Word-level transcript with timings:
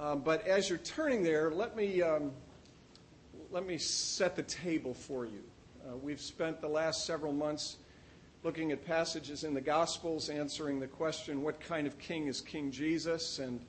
Um, 0.00 0.20
but 0.20 0.46
as 0.46 0.70
you're 0.70 0.78
turning 0.78 1.22
there, 1.22 1.50
let 1.50 1.76
me, 1.76 2.00
um, 2.00 2.32
let 3.50 3.66
me 3.66 3.76
set 3.76 4.34
the 4.34 4.42
table 4.42 4.94
for 4.94 5.26
you. 5.26 5.42
Uh, 5.86 5.94
we've 5.94 6.22
spent 6.22 6.62
the 6.62 6.68
last 6.68 7.04
several 7.04 7.34
months 7.34 7.76
looking 8.42 8.72
at 8.72 8.82
passages 8.86 9.44
in 9.44 9.52
the 9.52 9.60
Gospels, 9.60 10.30
answering 10.30 10.80
the 10.80 10.86
question, 10.86 11.42
what 11.42 11.60
kind 11.60 11.86
of 11.86 11.98
king 11.98 12.28
is 12.28 12.40
King 12.40 12.70
Jesus? 12.70 13.40
And 13.40 13.60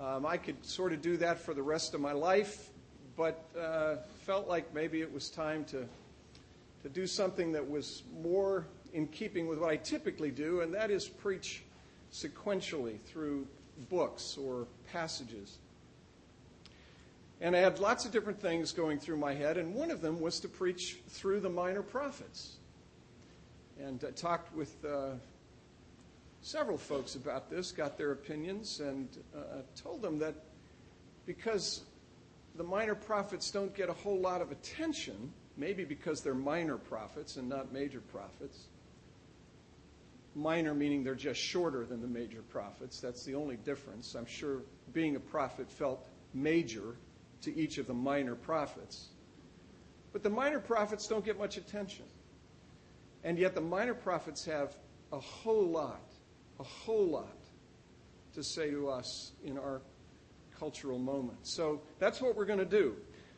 um, 0.00 0.24
I 0.24 0.36
could 0.36 0.64
sort 0.64 0.92
of 0.92 1.02
do 1.02 1.16
that 1.16 1.40
for 1.40 1.54
the 1.54 1.62
rest 1.62 1.92
of 1.92 2.00
my 2.00 2.12
life, 2.12 2.70
but 3.16 3.44
uh, 3.60 3.96
felt 4.24 4.46
like 4.46 4.72
maybe 4.72 5.00
it 5.00 5.12
was 5.12 5.28
time 5.28 5.64
to, 5.64 5.84
to 6.84 6.88
do 6.88 7.04
something 7.04 7.50
that 7.50 7.68
was 7.68 8.04
more 8.22 8.68
in 8.92 9.08
keeping 9.08 9.48
with 9.48 9.58
what 9.58 9.70
I 9.70 9.76
typically 9.76 10.30
do, 10.30 10.60
and 10.60 10.72
that 10.72 10.92
is 10.92 11.08
preach 11.08 11.64
sequentially 12.12 13.00
through 13.00 13.48
books 13.88 14.36
or 14.36 14.66
passages. 14.92 15.58
And 17.40 17.56
I 17.56 17.58
had 17.58 17.80
lots 17.80 18.04
of 18.04 18.12
different 18.12 18.40
things 18.40 18.70
going 18.72 19.00
through 19.00 19.16
my 19.16 19.34
head, 19.34 19.56
and 19.56 19.74
one 19.74 19.90
of 19.90 20.00
them 20.00 20.20
was 20.20 20.38
to 20.40 20.48
preach 20.48 20.98
through 21.08 21.40
the 21.40 21.50
minor 21.50 21.82
prophets. 21.82 22.56
And 23.80 24.04
I 24.06 24.12
talked 24.12 24.54
with 24.54 24.84
uh, 24.84 25.14
several 26.40 26.78
folks 26.78 27.16
about 27.16 27.50
this, 27.50 27.72
got 27.72 27.98
their 27.98 28.12
opinions, 28.12 28.80
and 28.80 29.08
uh, 29.36 29.62
told 29.74 30.02
them 30.02 30.18
that 30.20 30.34
because 31.26 31.82
the 32.56 32.64
minor 32.64 32.94
prophets 32.94 33.50
don't 33.50 33.74
get 33.74 33.88
a 33.88 33.92
whole 33.92 34.18
lot 34.18 34.40
of 34.40 34.52
attention, 34.52 35.32
maybe 35.56 35.84
because 35.84 36.20
they're 36.20 36.34
minor 36.34 36.76
prophets 36.76 37.36
and 37.36 37.48
not 37.48 37.72
major 37.72 38.00
prophets. 38.00 38.66
Minor 40.34 40.74
meaning 40.74 41.04
they're 41.04 41.14
just 41.14 41.40
shorter 41.40 41.84
than 41.84 42.00
the 42.00 42.08
major 42.08 42.42
prophets. 42.42 43.00
That's 43.00 43.24
the 43.24 43.34
only 43.34 43.56
difference. 43.56 44.14
I'm 44.14 44.26
sure 44.26 44.62
being 44.92 45.16
a 45.16 45.20
prophet 45.20 45.70
felt 45.70 46.06
major 46.32 46.96
to 47.42 47.54
each 47.56 47.78
of 47.78 47.86
the 47.86 47.94
minor 47.94 48.34
prophets. 48.34 49.08
But 50.12 50.22
the 50.22 50.30
minor 50.30 50.58
prophets 50.58 51.06
don't 51.06 51.24
get 51.24 51.38
much 51.38 51.56
attention. 51.56 52.04
And 53.24 53.38
yet 53.38 53.54
the 53.54 53.60
minor 53.60 53.94
prophets 53.94 54.44
have 54.46 54.74
a 55.12 55.20
whole 55.20 55.66
lot, 55.66 56.12
a 56.58 56.64
whole 56.64 57.06
lot 57.06 57.36
to 58.34 58.42
say 58.42 58.70
to 58.70 58.88
us 58.88 59.32
in 59.44 59.58
our 59.58 59.82
cultural 60.58 60.98
moment. 60.98 61.38
So 61.42 61.80
that's 61.98 62.20
what 62.20 62.36
we're 62.36 62.46
going 62.46 62.58
to 62.58 62.64
do. 62.64 62.96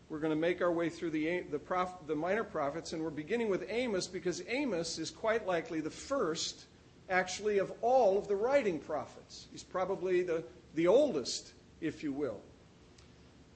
We're 0.09 0.19
going 0.19 0.33
to 0.33 0.39
make 0.39 0.61
our 0.61 0.73
way 0.73 0.91
through 0.91 1.11
the, 1.11 1.41
the, 1.51 1.59
prof, 1.59 1.89
the 2.07 2.15
minor 2.15 2.45
prophets, 2.45 2.93
and 2.93 3.03
we're 3.03 3.11
beginning 3.11 3.49
with 3.49 3.65
Amos 3.69 4.07
because 4.07 4.43
Amos 4.47 4.99
is 4.99 5.11
quite 5.11 5.47
likely 5.47 5.81
the 5.81 5.91
first, 5.91 6.67
actually, 7.11 7.59
of 7.59 7.73
all 7.83 8.19
of 8.19 8.29
the 8.29 8.37
writing 8.37 8.79
prophets. 8.79 9.47
He's 9.53 9.63
probably 9.63 10.23
the, 10.23 10.43
the 10.75 10.87
oldest, 10.87 11.53
if 11.81 12.03
you 12.03 12.13
will. 12.13 12.41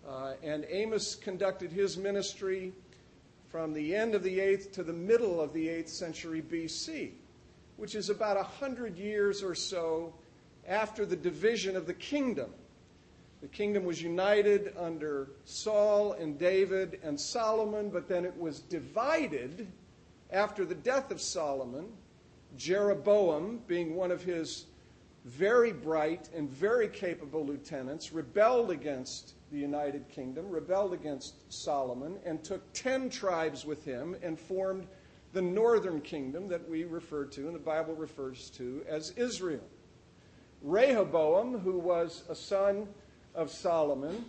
Uh, 0.06 0.34
and 0.42 0.64
Amos 0.70 1.14
conducted 1.14 1.70
his 1.70 1.96
ministry 1.96 2.72
from 3.48 3.72
the 3.72 3.94
end 3.94 4.14
of 4.14 4.22
the 4.22 4.38
8th 4.38 4.72
to 4.72 4.82
the 4.82 4.92
middle 4.92 5.40
of 5.40 5.52
the 5.52 5.68
8th 5.68 5.88
century 5.88 6.42
BC, 6.42 7.12
which 7.76 7.94
is 7.94 8.10
about 8.10 8.36
100 8.36 8.96
years 8.96 9.42
or 9.42 9.54
so 9.54 10.14
after 10.66 11.06
the 11.06 11.16
division 11.16 11.76
of 11.76 11.86
the 11.86 11.94
kingdom. 11.94 12.50
The 13.40 13.48
kingdom 13.48 13.84
was 13.84 14.02
united 14.02 14.74
under 14.76 15.28
Saul 15.44 16.12
and 16.12 16.38
David 16.38 16.98
and 17.02 17.18
Solomon, 17.18 17.88
but 17.88 18.08
then 18.08 18.24
it 18.24 18.36
was 18.36 18.60
divided 18.60 19.68
after 20.30 20.64
the 20.64 20.74
death 20.74 21.10
of 21.10 21.20
Solomon. 21.20 21.86
Jeroboam, 22.56 23.60
being 23.66 23.94
one 23.94 24.10
of 24.10 24.22
his 24.22 24.66
very 25.24 25.72
bright 25.72 26.28
and 26.34 26.48
very 26.48 26.88
capable 26.88 27.44
lieutenants, 27.44 28.12
rebelled 28.12 28.70
against 28.70 29.34
the 29.50 29.58
United 29.58 30.08
Kingdom, 30.08 30.48
rebelled 30.48 30.92
against 30.92 31.52
Solomon, 31.52 32.18
and 32.24 32.42
took 32.42 32.72
ten 32.72 33.10
tribes 33.10 33.64
with 33.64 33.84
him 33.84 34.16
and 34.22 34.38
formed 34.38 34.86
the 35.32 35.42
northern 35.42 36.00
kingdom 36.00 36.48
that 36.48 36.68
we 36.68 36.84
refer 36.84 37.24
to, 37.26 37.46
and 37.46 37.54
the 37.54 37.60
Bible 37.60 37.94
refers 37.94 38.48
to, 38.50 38.82
as 38.88 39.10
Israel. 39.10 39.64
Rehoboam, 40.62 41.58
who 41.58 41.78
was 41.78 42.24
a 42.28 42.34
son 42.34 42.88
of 43.34 43.50
Solomon, 43.50 44.24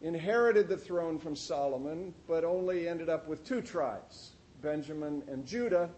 inherited 0.00 0.68
the 0.68 0.76
throne 0.76 1.18
from 1.18 1.34
Solomon, 1.34 2.14
but 2.26 2.44
only 2.44 2.88
ended 2.88 3.08
up 3.08 3.26
with 3.26 3.44
two 3.44 3.60
tribes, 3.60 4.32
Benjamin 4.62 5.22
and 5.26 5.44
Judah, 5.44 5.90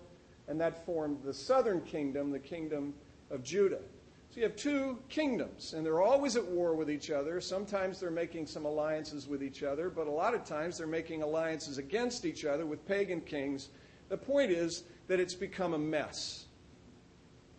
and 0.51 0.61
that 0.61 0.85
formed 0.85 1.23
the 1.23 1.33
southern 1.33 1.81
kingdom, 1.83 2.33
the 2.33 2.39
kingdom 2.39 2.93
of 3.31 3.45
Judah. 3.45 3.79
So 4.31 4.41
you 4.41 4.43
have 4.43 4.57
two 4.57 4.99
kingdoms, 5.09 5.75
and 5.75 5.87
they're 5.87 6.03
always 6.03 6.35
at 6.35 6.45
war 6.45 6.75
with 6.75 6.91
each 6.91 7.09
other. 7.13 7.41
Sometimes 7.41 8.01
they're 8.01 8.11
making 8.11 8.49
some 8.49 8.65
alliances 8.65 9.29
with 9.29 9.45
each 9.45 9.63
other, 9.63 9.89
but 9.89 10.09
a 10.09 10.11
lot 10.11 10.35
of 10.35 10.45
times 10.45 10.77
they're 10.77 10.89
making 10.89 11.23
alliances 11.23 11.79
against 11.79 12.25
each 12.25 12.45
other 12.45 12.67
with 12.67 12.85
pagan 12.85 13.21
kings. 13.21 13.69
The 14.09 14.17
point 14.17 14.51
is 14.51 14.83
that 15.07 15.21
it's 15.21 15.35
become 15.35 15.73
a 15.73 15.79
mess, 15.79 16.47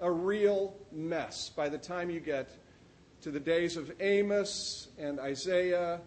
a 0.02 0.12
real 0.12 0.76
mess 0.92 1.50
by 1.50 1.70
the 1.70 1.78
time 1.78 2.10
you 2.10 2.20
get 2.20 2.50
to 3.22 3.32
the 3.32 3.40
days 3.40 3.78
of 3.78 3.90
Amos 4.02 4.90
and 4.98 5.18
Isaiah 5.18 6.02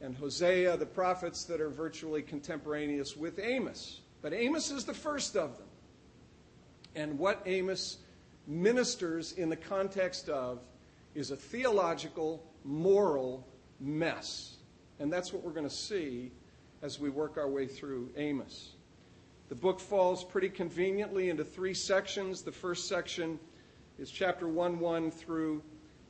and 0.00 0.16
Hosea, 0.16 0.76
the 0.78 0.86
prophets 0.86 1.44
that 1.44 1.60
are 1.60 1.70
virtually 1.70 2.22
contemporaneous 2.22 3.16
with 3.16 3.38
Amos. 3.38 4.00
But 4.20 4.32
Amos 4.32 4.72
is 4.72 4.84
the 4.84 4.94
first 4.94 5.36
of 5.36 5.58
them. 5.58 5.63
And 6.94 7.18
what 7.18 7.42
Amos 7.46 7.98
ministers 8.46 9.32
in 9.32 9.48
the 9.48 9.56
context 9.56 10.28
of 10.28 10.60
is 11.14 11.30
a 11.30 11.36
theological, 11.36 12.44
moral 12.64 13.46
mess. 13.80 14.56
And 14.98 15.12
that's 15.12 15.32
what 15.32 15.42
we're 15.42 15.52
going 15.52 15.68
to 15.68 15.74
see 15.74 16.30
as 16.82 17.00
we 17.00 17.10
work 17.10 17.36
our 17.36 17.48
way 17.48 17.66
through 17.66 18.10
Amos. 18.16 18.72
The 19.48 19.54
book 19.54 19.80
falls 19.80 20.24
pretty 20.24 20.48
conveniently 20.48 21.30
into 21.30 21.44
three 21.44 21.74
sections. 21.74 22.42
The 22.42 22.52
first 22.52 22.88
section 22.88 23.38
is 23.98 24.10
chapter 24.10 24.48
1 24.48 24.78
1 24.78 25.10
through 25.10 25.62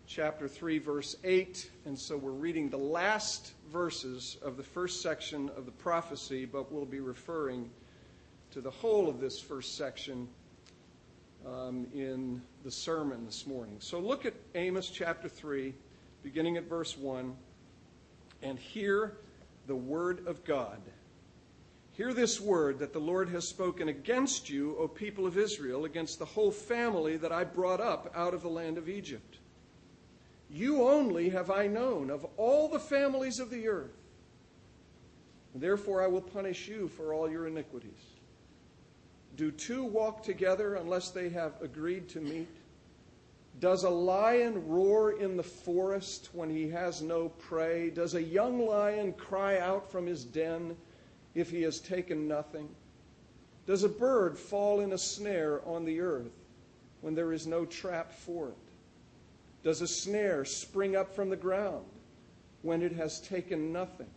chapter 0.07 0.49
3, 0.49 0.79
verse 0.79 1.17
8. 1.25 1.71
And 1.87 1.99
so 1.99 2.17
we're 2.17 2.31
reading 2.31 2.69
the 2.69 2.77
last 2.77 3.53
verses 3.73 4.37
of 4.43 4.57
the 4.57 4.63
first 4.63 5.03
section 5.03 5.51
of 5.57 5.67
the 5.67 5.73
prophecy, 5.73 6.45
but 6.45 6.71
we'll 6.71 6.85
be 6.85 7.01
referring 7.01 7.71
to 8.53 8.61
the 8.61 8.71
whole 8.71 9.09
of 9.09 9.21
this 9.21 9.41
first 9.41 9.77
section 9.77 10.29
um, 11.47 11.87
in 11.95 12.43
the 12.65 12.71
sermon 12.71 13.25
this 13.27 13.47
morning. 13.47 13.77
So 13.79 13.99
look 13.99 14.25
at 14.25 14.35
Amos 14.55 14.89
chapter 14.89 15.29
3, 15.29 15.75
beginning 16.23 16.57
at 16.57 16.65
verse 16.65 16.97
1, 16.97 17.35
and 18.43 18.59
hear 18.59 19.17
the 19.67 19.77
word 19.77 20.27
of 20.27 20.45
God. 20.45 20.81
Hear 21.93 22.13
this 22.13 22.41
word 22.41 22.81
that 22.81 22.93
the 22.93 22.99
Lord 22.99 23.29
has 23.29 23.47
spoken 23.47 23.89
against 23.89 24.51
you, 24.51 24.77
O 24.79 24.89
people 24.89 25.27
of 25.27 25.39
Israel, 25.39 25.85
against 25.85 26.19
the 26.19 26.25
whole 26.25 26.51
family 26.51 27.17
that 27.19 27.31
I 27.31 27.45
brought 27.45 27.81
up 27.81 28.13
out 28.17 28.35
of 28.35 28.43
the 28.43 28.49
land 28.49 28.79
of 28.79 28.89
Egypt. 28.89 29.39
You 30.51 30.83
only 30.83 31.31
have 31.31 31.51
I 31.51 31.69
known 31.69 32.11
of 32.11 32.27
all 32.37 32.69
the 32.69 32.81
families 32.81 33.39
of 33.39 33.51
the 33.51 33.69
earth. 33.69 33.97
Therefore 35.55 36.03
I 36.03 36.09
will 36.09 36.21
punish 36.21 36.67
you 36.67 36.89
for 36.89 37.15
all 37.15 37.31
your 37.31 37.47
iniquities. 37.47 38.14
Do 39.37 39.51
two 39.51 39.85
walk 39.85 40.23
together 40.23 40.77
unless 40.77 41.11
they 41.11 41.29
have 41.31 41.61
agreed 41.61 42.09
to 42.11 42.21
meet? 42.21 42.49
Does 43.61 43.85
a 43.85 43.91
lion 43.91 44.69
roar 44.69 45.19
in 45.19 45.37
the 45.37 45.43
forest 45.43 46.31
when 46.33 46.51
he 46.51 46.69
has 46.71 47.03
no 47.03 47.29
prey? 47.29 47.91
Does 47.91 48.15
a 48.15 48.23
young 48.23 48.67
lion 48.67 49.13
cry 49.13 49.59
out 49.59 49.91
from 49.91 50.07
his 50.07 50.25
den 50.25 50.77
if 51.35 51.51
he 51.51 51.63
has 51.63 51.81
taken 51.81 52.29
nothing? 52.29 52.69
Does 53.67 53.83
a 53.83 53.89
bird 53.89 54.39
fall 54.39 54.81
in 54.81 54.93
a 54.93 54.99
snare 54.99 55.63
on 55.67 55.85
the 55.85 56.01
earth 56.01 56.33
when 57.01 57.15
there 57.15 57.33
is 57.33 57.47
no 57.47 57.65
trap 57.65 58.13
for 58.13 58.49
it? 58.49 58.55
Does 59.63 59.81
a 59.81 59.89
snare 59.89 60.45
spring 60.45 60.95
up 60.95 61.15
from 61.15 61.31
the 61.31 61.37
ground 61.37 61.87
when 62.63 62.83
it 62.83 62.93
has 62.93 63.21
taken 63.21 63.73
nothing? 63.73 64.11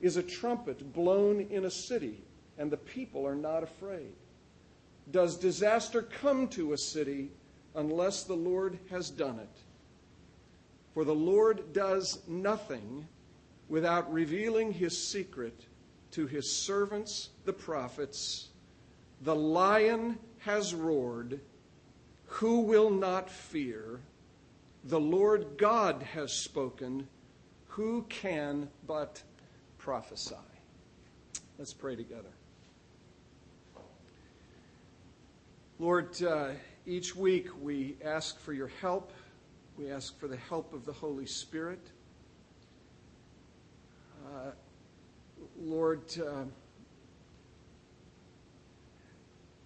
Is 0.00 0.16
a 0.16 0.22
trumpet 0.22 0.92
blown 0.92 1.40
in 1.50 1.64
a 1.64 1.70
city 1.70 2.22
and 2.58 2.70
the 2.70 2.76
people 2.76 3.26
are 3.26 3.34
not 3.34 3.62
afraid? 3.62 4.12
Does 5.10 5.36
disaster 5.36 6.02
come 6.02 6.48
to 6.48 6.72
a 6.72 6.78
city 6.78 7.30
unless 7.74 8.24
the 8.24 8.34
Lord 8.34 8.78
has 8.90 9.10
done 9.10 9.38
it? 9.38 9.56
For 10.94 11.04
the 11.04 11.14
Lord 11.14 11.72
does 11.72 12.20
nothing 12.28 13.06
without 13.68 14.12
revealing 14.12 14.72
his 14.72 14.96
secret 14.96 15.66
to 16.12 16.26
his 16.26 16.50
servants, 16.50 17.30
the 17.44 17.52
prophets. 17.52 18.48
The 19.22 19.34
lion 19.34 20.18
has 20.38 20.74
roared. 20.74 21.40
Who 22.26 22.60
will 22.60 22.90
not 22.90 23.28
fear? 23.28 24.00
The 24.84 25.00
Lord 25.00 25.56
God 25.56 26.02
has 26.02 26.32
spoken. 26.32 27.08
Who 27.68 28.02
can 28.08 28.68
but 28.86 29.22
prophesy? 29.78 30.36
Let's 31.58 31.72
pray 31.72 31.96
together. 31.96 32.30
Lord, 35.80 36.22
uh, 36.22 36.50
each 36.86 37.16
week 37.16 37.48
we 37.60 37.96
ask 38.04 38.38
for 38.38 38.52
your 38.52 38.70
help. 38.80 39.10
We 39.76 39.90
ask 39.90 40.16
for 40.20 40.28
the 40.28 40.36
help 40.36 40.72
of 40.72 40.84
the 40.84 40.92
Holy 40.92 41.26
Spirit. 41.26 41.80
Uh, 44.24 44.52
Lord, 45.60 46.02
uh, 46.16 46.44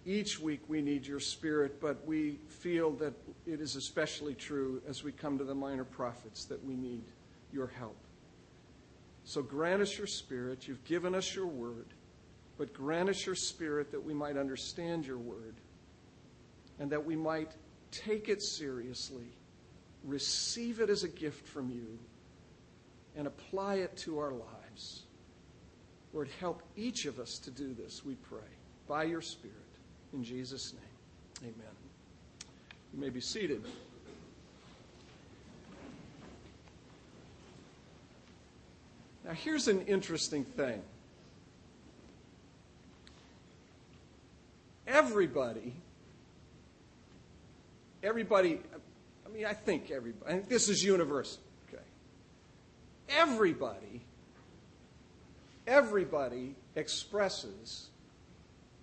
each 0.03 0.39
week 0.39 0.61
we 0.67 0.81
need 0.81 1.05
your 1.05 1.19
Spirit, 1.19 1.79
but 1.79 2.03
we 2.07 2.39
feel 2.47 2.89
that 2.93 3.13
it 3.45 3.61
is 3.61 3.75
especially 3.75 4.33
true 4.33 4.81
as 4.89 5.03
we 5.03 5.11
come 5.11 5.37
to 5.37 5.43
the 5.43 5.53
minor 5.53 5.83
prophets 5.83 6.45
that 6.45 6.65
we 6.65 6.73
need 6.73 7.03
your 7.53 7.67
help. 7.67 7.97
So 9.25 9.43
grant 9.43 9.83
us 9.83 9.95
your 9.95 10.07
Spirit. 10.07 10.67
You've 10.67 10.83
given 10.85 11.13
us 11.13 11.35
your 11.35 11.45
word, 11.45 11.85
but 12.57 12.73
grant 12.73 13.09
us 13.09 13.27
your 13.27 13.35
Spirit 13.35 13.91
that 13.91 14.03
we 14.03 14.15
might 14.15 14.37
understand 14.37 15.05
your 15.05 15.19
word 15.19 15.53
and 16.79 16.91
that 16.91 17.05
we 17.05 17.15
might 17.15 17.51
take 17.91 18.29
it 18.29 18.41
seriously, 18.41 19.27
receive 20.03 20.79
it 20.79 20.89
as 20.89 21.03
a 21.03 21.09
gift 21.09 21.47
from 21.47 21.69
you, 21.69 21.99
and 23.15 23.27
apply 23.27 23.75
it 23.75 23.95
to 23.97 24.19
our 24.19 24.31
lives. 24.31 25.03
Lord, 26.13 26.29
help 26.39 26.63
each 26.75 27.05
of 27.05 27.19
us 27.19 27.37
to 27.39 27.51
do 27.51 27.73
this, 27.73 28.03
we 28.03 28.15
pray, 28.15 28.39
by 28.87 29.03
your 29.03 29.21
Spirit. 29.21 29.55
In 30.13 30.23
Jesus' 30.23 30.73
name, 30.73 31.53
amen. 31.53 31.75
You 32.93 32.99
may 32.99 33.09
be 33.09 33.21
seated. 33.21 33.63
Now, 39.25 39.33
here's 39.33 39.67
an 39.67 39.81
interesting 39.81 40.43
thing. 40.43 40.81
Everybody, 44.87 45.75
everybody, 48.03 48.59
I 49.25 49.29
mean, 49.29 49.45
I 49.45 49.53
think 49.53 49.91
everybody, 49.91 50.25
I 50.31 50.35
think 50.35 50.49
this 50.49 50.69
is 50.69 50.83
universal, 50.83 51.41
okay? 51.67 51.83
Everybody, 53.09 54.01
everybody 55.67 56.55
expresses 56.75 57.89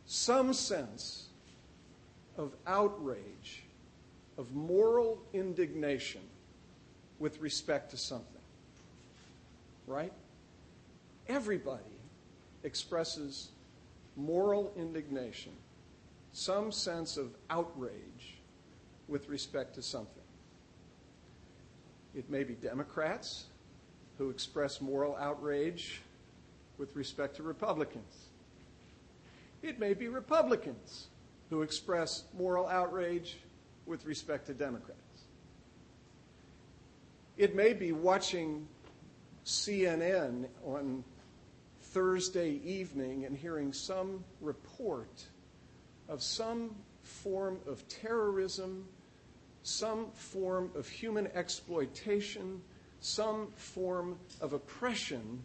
some 0.07 0.53
sense 0.53 1.27
of 2.37 2.53
outrage, 2.67 3.65
of 4.39 4.55
moral 4.55 5.19
indignation 5.33 6.21
with 7.19 7.41
respect 7.41 7.91
to 7.91 7.97
something. 7.97 8.27
Right? 9.87 10.13
Everybody 11.29 11.83
expresses 12.63 13.49
moral 14.17 14.73
indignation, 14.77 15.53
some 16.33 16.73
sense 16.73 17.17
of 17.17 17.31
outrage 17.49 18.36
with 19.09 19.29
respect 19.29 19.75
to 19.75 19.83
something. 19.83 20.23
It 22.15 22.31
may 22.31 22.45
be 22.45 22.55
Democrats 22.55 23.47
who 24.19 24.31
express 24.31 24.81
moral 24.81 25.17
outrage 25.17 26.01
with 26.79 26.97
respect 26.97 27.37
to 27.37 27.43
Republicans. 27.43 28.29
It 29.63 29.79
may 29.79 29.95
be 29.95 30.09
Republicans 30.09 31.09
who 31.51 31.63
express 31.63 32.25
moral 32.37 32.67
outrage 32.67 33.39
with 33.85 34.05
respect 34.05 34.47
to 34.47 34.55
Democrats. 34.55 35.01
It 37.37 37.55
may 37.55 37.73
be 37.73 37.93
watching 37.93 38.67
CNN 39.45 40.47
on 40.65 41.05
Thursday 41.81 42.61
evening 42.65 43.25
and 43.25 43.37
hearing 43.37 43.73
some 43.73 44.25
report 44.41 45.25
of 46.09 46.23
some 46.23 46.75
form 47.07 47.59
of 47.67 47.87
terrorism, 47.89 48.85
some 49.63 50.11
form 50.13 50.71
of 50.75 50.89
human 50.89 51.29
exploitation, 51.35 52.61
some 53.01 53.49
form 53.57 54.19
of 54.41 54.53
oppression. 54.53 55.43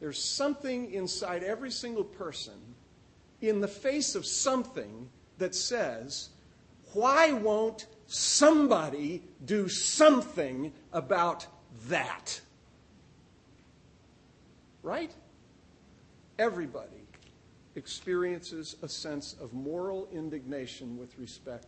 There's 0.00 0.22
something 0.22 0.92
inside 0.92 1.42
every 1.42 1.70
single 1.70 2.04
person 2.04 2.54
in 3.40 3.60
the 3.60 3.68
face 3.68 4.14
of 4.14 4.26
something 4.26 5.08
that 5.38 5.54
says, 5.54 6.30
why 6.92 7.32
won't 7.32 7.86
somebody 8.06 9.22
do 9.44 9.68
something 9.68 10.72
about 10.92 11.46
that? 11.88 12.40
Right? 14.82 15.12
Everybody 16.38 16.99
experiences 17.76 18.76
a 18.82 18.88
sense 18.88 19.36
of 19.40 19.52
moral 19.52 20.08
indignation 20.12 20.98
with 20.98 21.16
respect 21.18 21.66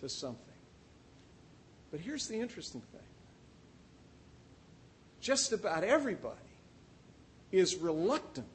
to 0.00 0.08
something. 0.08 0.40
But 1.90 2.00
here's 2.00 2.26
the 2.26 2.38
interesting 2.40 2.80
thing 2.92 3.00
just 5.20 5.52
about 5.52 5.84
everybody 5.84 6.36
is 7.50 7.76
reluctant 7.76 8.46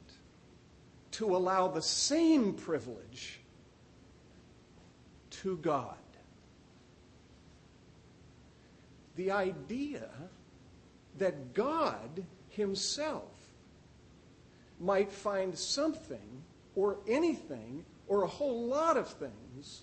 to 1.12 1.34
allow 1.34 1.66
the 1.66 1.82
same 1.82 2.52
privilege 2.52 3.40
to 5.30 5.56
God. 5.56 5.96
The 9.16 9.32
idea 9.32 10.08
that 11.18 11.54
God 11.54 12.24
Himself 12.50 13.24
might 14.78 15.10
find 15.10 15.56
something 15.58 16.29
or 16.80 16.96
anything 17.06 17.84
or 18.08 18.22
a 18.22 18.26
whole 18.26 18.66
lot 18.66 18.96
of 18.96 19.06
things 19.06 19.82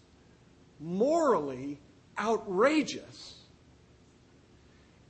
morally 0.79 1.79
outrageous 2.17 3.35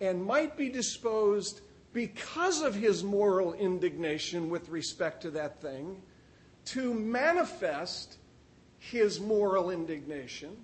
and 0.02 0.22
might 0.22 0.58
be 0.58 0.68
disposed 0.68 1.62
because 1.94 2.62
of 2.62 2.76
his 2.76 3.06
moral 3.06 3.54
indignation 3.54 4.50
with 4.50 4.68
respect 4.68 5.22
to 5.22 5.32
that 5.32 5.62
thing, 5.62 6.02
to 6.66 6.94
manifest 6.94 8.18
his 8.80 9.22
moral 9.22 9.72
indignation, 9.72 10.58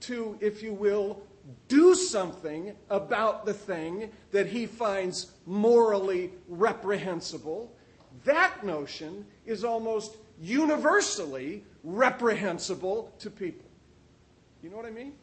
to, 0.00 0.36
if 0.40 0.60
you 0.60 0.74
will, 0.74 1.22
do 1.68 1.94
something 1.94 2.74
about 2.90 3.46
the 3.46 3.54
thing 3.54 4.10
that 4.32 4.48
he 4.48 4.66
finds 4.66 5.30
morally 5.46 6.32
reprehensible. 6.48 7.72
That 8.24 8.64
notion 8.64 9.24
is 9.46 9.64
almost 9.64 10.16
universally 10.40 11.64
reprehensible 11.84 13.12
to 13.18 13.30
people. 13.30 13.68
You 14.62 14.70
know 14.70 14.76
what 14.76 14.86
I 14.86 14.90
mean? 14.90 15.14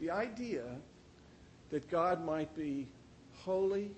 The 0.00 0.10
idea 0.10 0.64
that 1.70 1.90
God 1.90 2.24
might 2.24 2.54
be 2.54 2.88
holy 3.38 3.90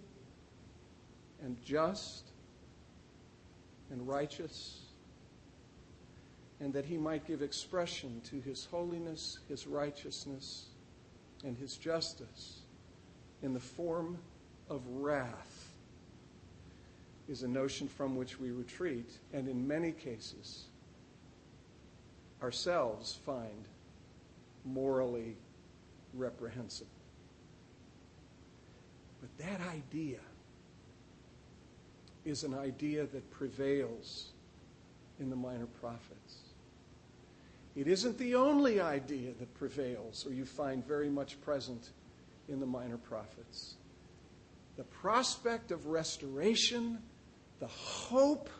and 1.42 1.56
just 1.64 2.30
and 3.90 4.06
righteous, 4.08 4.80
and 6.60 6.72
that 6.72 6.84
he 6.84 6.96
might 6.96 7.26
give 7.26 7.42
expression 7.42 8.20
to 8.24 8.40
his 8.40 8.64
holiness, 8.64 9.38
his 9.48 9.66
righteousness, 9.66 10.66
and 11.44 11.56
his 11.56 11.76
justice 11.76 12.60
in 13.42 13.52
the 13.52 13.60
form 13.60 14.18
of 14.70 14.82
wrath 14.88 15.53
is 17.28 17.42
a 17.42 17.48
notion 17.48 17.88
from 17.88 18.16
which 18.16 18.38
we 18.38 18.50
retreat, 18.50 19.10
and 19.32 19.48
in 19.48 19.66
many 19.66 19.92
cases, 19.92 20.64
ourselves 22.42 23.18
find 23.24 23.64
morally 24.64 25.36
reprehensible. 26.12 26.90
But 29.20 29.46
that 29.46 29.60
idea 29.68 30.20
is 32.24 32.44
an 32.44 32.54
idea 32.54 33.06
that 33.06 33.30
prevails 33.30 34.30
in 35.20 35.30
the 35.30 35.36
minor 35.36 35.66
prophets. 35.80 36.38
It 37.76 37.88
isn't 37.88 38.18
the 38.18 38.34
only 38.34 38.80
idea 38.80 39.32
that 39.38 39.52
prevails 39.54 40.26
or 40.26 40.32
you 40.32 40.44
find 40.44 40.86
very 40.86 41.08
much 41.08 41.40
present 41.40 41.90
in 42.48 42.60
the 42.60 42.66
minor 42.66 42.98
prophets. 42.98 43.74
The 44.76 44.84
prospect 44.84 45.70
of 45.70 45.86
restoration, 45.86 46.98
the 47.64 47.70
hope 47.70 48.50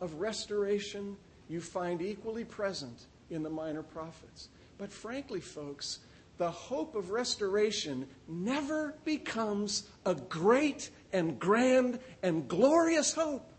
of 0.00 0.20
restoration, 0.20 1.16
you 1.48 1.60
find 1.60 2.00
equally 2.00 2.44
present 2.44 3.06
in 3.28 3.42
the 3.42 3.50
minor 3.50 3.82
prophets. 3.82 4.48
But 4.78 4.92
frankly, 4.92 5.40
folks, 5.40 5.98
the 6.38 6.52
hope 6.52 6.94
of 6.94 7.10
restoration 7.10 8.06
never 8.28 8.94
becomes 9.04 9.88
a 10.06 10.14
great 10.14 10.90
and 11.12 11.36
grand 11.36 11.98
and 12.22 12.46
glorious 12.46 13.12
hope 13.12 13.50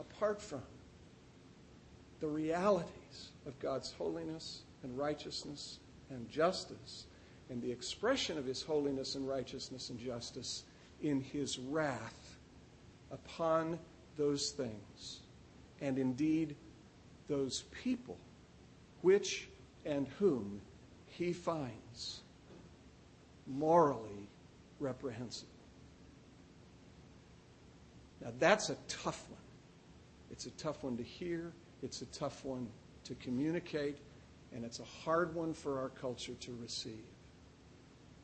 apart 0.00 0.40
from 0.40 0.62
the 2.20 2.28
realities 2.28 3.28
of 3.44 3.58
God's 3.58 3.92
holiness 3.92 4.62
and 4.82 4.96
righteousness 4.96 5.80
and 6.08 6.30
justice 6.30 7.04
and 7.50 7.60
the 7.60 7.70
expression 7.70 8.38
of 8.38 8.46
his 8.46 8.62
holiness 8.62 9.16
and 9.16 9.28
righteousness 9.28 9.90
and 9.90 9.98
justice 9.98 10.64
in 11.02 11.20
his 11.20 11.58
wrath 11.58 12.23
upon 13.14 13.78
those 14.16 14.50
things 14.50 15.20
and 15.80 15.98
indeed 15.98 16.54
those 17.28 17.62
people 17.82 18.18
which 19.00 19.48
and 19.86 20.08
whom 20.18 20.60
he 21.06 21.32
finds 21.32 22.22
morally 23.46 24.28
reprehensible. 24.80 25.50
Now, 28.20 28.32
that's 28.38 28.70
a 28.70 28.76
tough 28.88 29.26
one. 29.28 29.40
It's 30.30 30.46
a 30.46 30.50
tough 30.52 30.82
one 30.82 30.96
to 30.96 31.02
hear, 31.02 31.52
it's 31.82 32.02
a 32.02 32.06
tough 32.06 32.44
one 32.44 32.66
to 33.04 33.14
communicate, 33.16 33.98
and 34.52 34.64
it's 34.64 34.80
a 34.80 34.84
hard 34.84 35.34
one 35.34 35.52
for 35.52 35.78
our 35.78 35.90
culture 35.90 36.34
to 36.40 36.58
receive. 36.60 37.04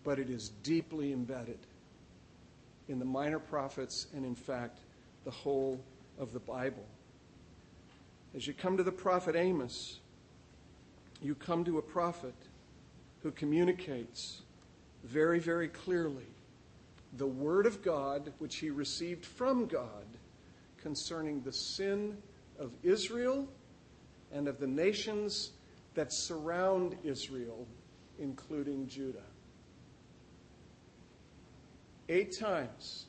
But 0.03 0.19
it 0.19 0.31
is 0.31 0.49
deeply 0.63 1.13
embedded 1.13 1.59
in 2.91 2.99
the 2.99 3.05
minor 3.05 3.39
prophets 3.39 4.09
and, 4.15 4.27
in 4.27 4.35
fact, 4.35 4.81
the 5.25 5.31
whole 5.31 5.81
of 6.19 6.33
the 6.33 6.41
Bible. 6.41 6.85
As 8.35 8.47
you 8.47 8.53
come 8.53 8.77
to 8.77 8.83
the 8.83 8.93
prophet 8.93 9.37
Amos, 9.37 10.01
you 11.23 11.37
come 11.37 11.65
to 11.65 11.79
a 11.79 11.83
prophet 11.83 12.35
who 13.23 13.31
communicates 13.31 14.43
very, 15.05 15.39
very 15.39 15.69
clearly 15.69 16.27
the 17.17 17.27
Word 17.27 17.67
of 17.67 17.83
God, 17.83 18.33
which 18.39 18.57
he 18.57 18.71
received 18.71 19.25
from 19.25 19.67
God, 19.67 20.07
concerning 20.83 21.43
the 21.43 21.53
sin 21.53 22.17
of 22.59 22.73
Israel 22.83 23.47
and 24.33 24.49
of 24.49 24.59
the 24.59 24.67
nations 24.67 25.53
that 25.95 26.13
surround 26.13 26.97
Israel, 27.05 27.67
including 28.19 28.89
Judah. 28.89 29.30
Eight 32.11 32.37
times 32.37 33.07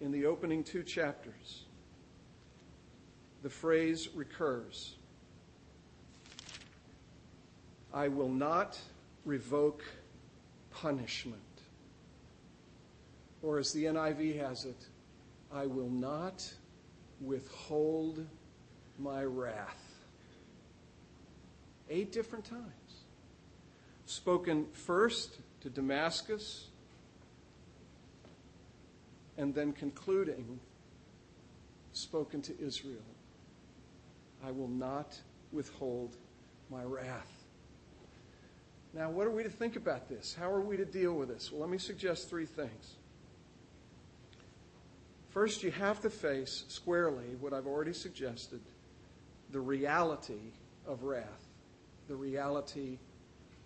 in 0.00 0.10
the 0.10 0.24
opening 0.24 0.64
two 0.64 0.82
chapters, 0.82 1.64
the 3.42 3.50
phrase 3.50 4.08
recurs 4.14 4.94
I 7.92 8.08
will 8.08 8.30
not 8.30 8.78
revoke 9.26 9.84
punishment. 10.70 11.42
Or 13.42 13.58
as 13.58 13.74
the 13.74 13.84
NIV 13.84 14.40
has 14.40 14.64
it, 14.64 14.86
I 15.52 15.66
will 15.66 15.90
not 15.90 16.50
withhold 17.20 18.26
my 18.98 19.22
wrath. 19.22 19.84
Eight 21.90 22.10
different 22.10 22.46
times. 22.46 23.04
Spoken 24.06 24.66
first 24.72 25.40
to 25.60 25.68
Damascus, 25.68 26.68
and 29.36 29.54
then 29.54 29.72
concluding, 29.72 30.60
spoken 31.92 32.42
to 32.42 32.60
Israel. 32.60 33.02
I 34.46 34.50
will 34.50 34.68
not 34.68 35.18
withhold 35.52 36.16
my 36.70 36.82
wrath. 36.82 37.44
Now, 38.92 39.10
what 39.10 39.26
are 39.26 39.30
we 39.30 39.42
to 39.42 39.50
think 39.50 39.76
about 39.76 40.08
this? 40.08 40.36
How 40.38 40.50
are 40.50 40.60
we 40.60 40.76
to 40.76 40.84
deal 40.84 41.14
with 41.14 41.28
this? 41.28 41.50
Well, 41.50 41.60
let 41.60 41.70
me 41.70 41.78
suggest 41.78 42.30
three 42.30 42.46
things. 42.46 42.94
First, 45.30 45.64
you 45.64 45.72
have 45.72 46.00
to 46.02 46.10
face 46.10 46.64
squarely 46.68 47.36
what 47.40 47.52
I've 47.52 47.66
already 47.66 47.92
suggested 47.92 48.60
the 49.50 49.60
reality 49.60 50.52
of 50.86 51.02
wrath, 51.02 51.48
the 52.06 52.14
reality 52.14 52.98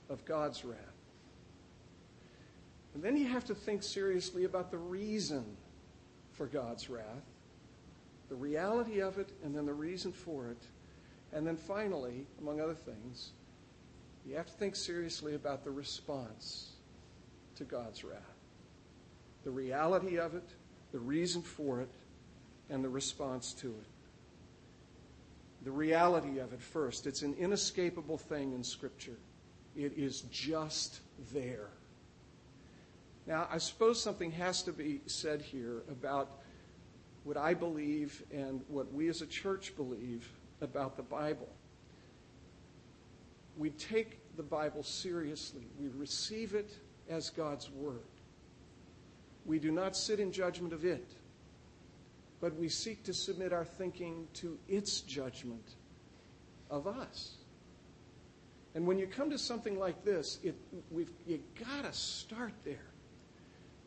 of 0.08 0.24
God's 0.24 0.64
wrath. 0.64 0.97
And 2.94 3.02
then 3.02 3.16
you 3.16 3.26
have 3.26 3.44
to 3.46 3.54
think 3.54 3.82
seriously 3.82 4.44
about 4.44 4.70
the 4.70 4.78
reason 4.78 5.44
for 6.32 6.46
God's 6.46 6.88
wrath, 6.88 7.04
the 8.28 8.34
reality 8.34 9.00
of 9.00 9.18
it, 9.18 9.30
and 9.44 9.54
then 9.54 9.66
the 9.66 9.74
reason 9.74 10.12
for 10.12 10.48
it. 10.48 10.62
And 11.32 11.46
then 11.46 11.56
finally, 11.56 12.26
among 12.40 12.60
other 12.60 12.74
things, 12.74 13.30
you 14.26 14.36
have 14.36 14.46
to 14.46 14.52
think 14.52 14.76
seriously 14.76 15.34
about 15.34 15.64
the 15.64 15.70
response 15.70 16.72
to 17.56 17.64
God's 17.64 18.04
wrath, 18.04 18.20
the 19.44 19.50
reality 19.50 20.18
of 20.18 20.34
it, 20.34 20.48
the 20.92 20.98
reason 20.98 21.42
for 21.42 21.80
it, 21.80 21.90
and 22.70 22.84
the 22.84 22.88
response 22.88 23.52
to 23.54 23.68
it. 23.68 23.86
The 25.64 25.70
reality 25.70 26.38
of 26.38 26.52
it 26.52 26.60
first, 26.60 27.06
it's 27.06 27.22
an 27.22 27.34
inescapable 27.38 28.18
thing 28.18 28.52
in 28.52 28.62
Scripture. 28.62 29.16
It 29.76 29.92
is 29.96 30.22
just 30.30 31.00
there. 31.32 31.68
Now, 33.28 33.46
I 33.52 33.58
suppose 33.58 34.02
something 34.02 34.30
has 34.32 34.62
to 34.62 34.72
be 34.72 35.02
said 35.04 35.42
here 35.42 35.82
about 35.90 36.30
what 37.24 37.36
I 37.36 37.52
believe 37.52 38.22
and 38.32 38.62
what 38.68 38.90
we 38.90 39.08
as 39.08 39.20
a 39.20 39.26
church 39.26 39.76
believe 39.76 40.26
about 40.62 40.96
the 40.96 41.02
Bible. 41.02 41.50
We 43.58 43.68
take 43.68 44.18
the 44.38 44.42
Bible 44.42 44.82
seriously, 44.82 45.66
we 45.78 45.88
receive 45.88 46.54
it 46.54 46.70
as 47.10 47.28
God's 47.28 47.70
Word. 47.70 48.00
We 49.44 49.58
do 49.58 49.72
not 49.72 49.94
sit 49.94 50.20
in 50.20 50.32
judgment 50.32 50.72
of 50.72 50.86
it, 50.86 51.10
but 52.40 52.56
we 52.56 52.70
seek 52.70 53.04
to 53.04 53.12
submit 53.12 53.52
our 53.52 53.64
thinking 53.64 54.26
to 54.34 54.58
its 54.68 55.00
judgment 55.00 55.74
of 56.70 56.86
us. 56.86 57.34
And 58.74 58.86
when 58.86 58.98
you 58.98 59.06
come 59.06 59.28
to 59.30 59.38
something 59.38 59.78
like 59.78 60.02
this, 60.02 60.38
it, 60.42 60.54
we've, 60.90 61.10
you 61.26 61.42
got 61.58 61.84
to 61.84 61.92
start 61.92 62.54
there. 62.64 62.86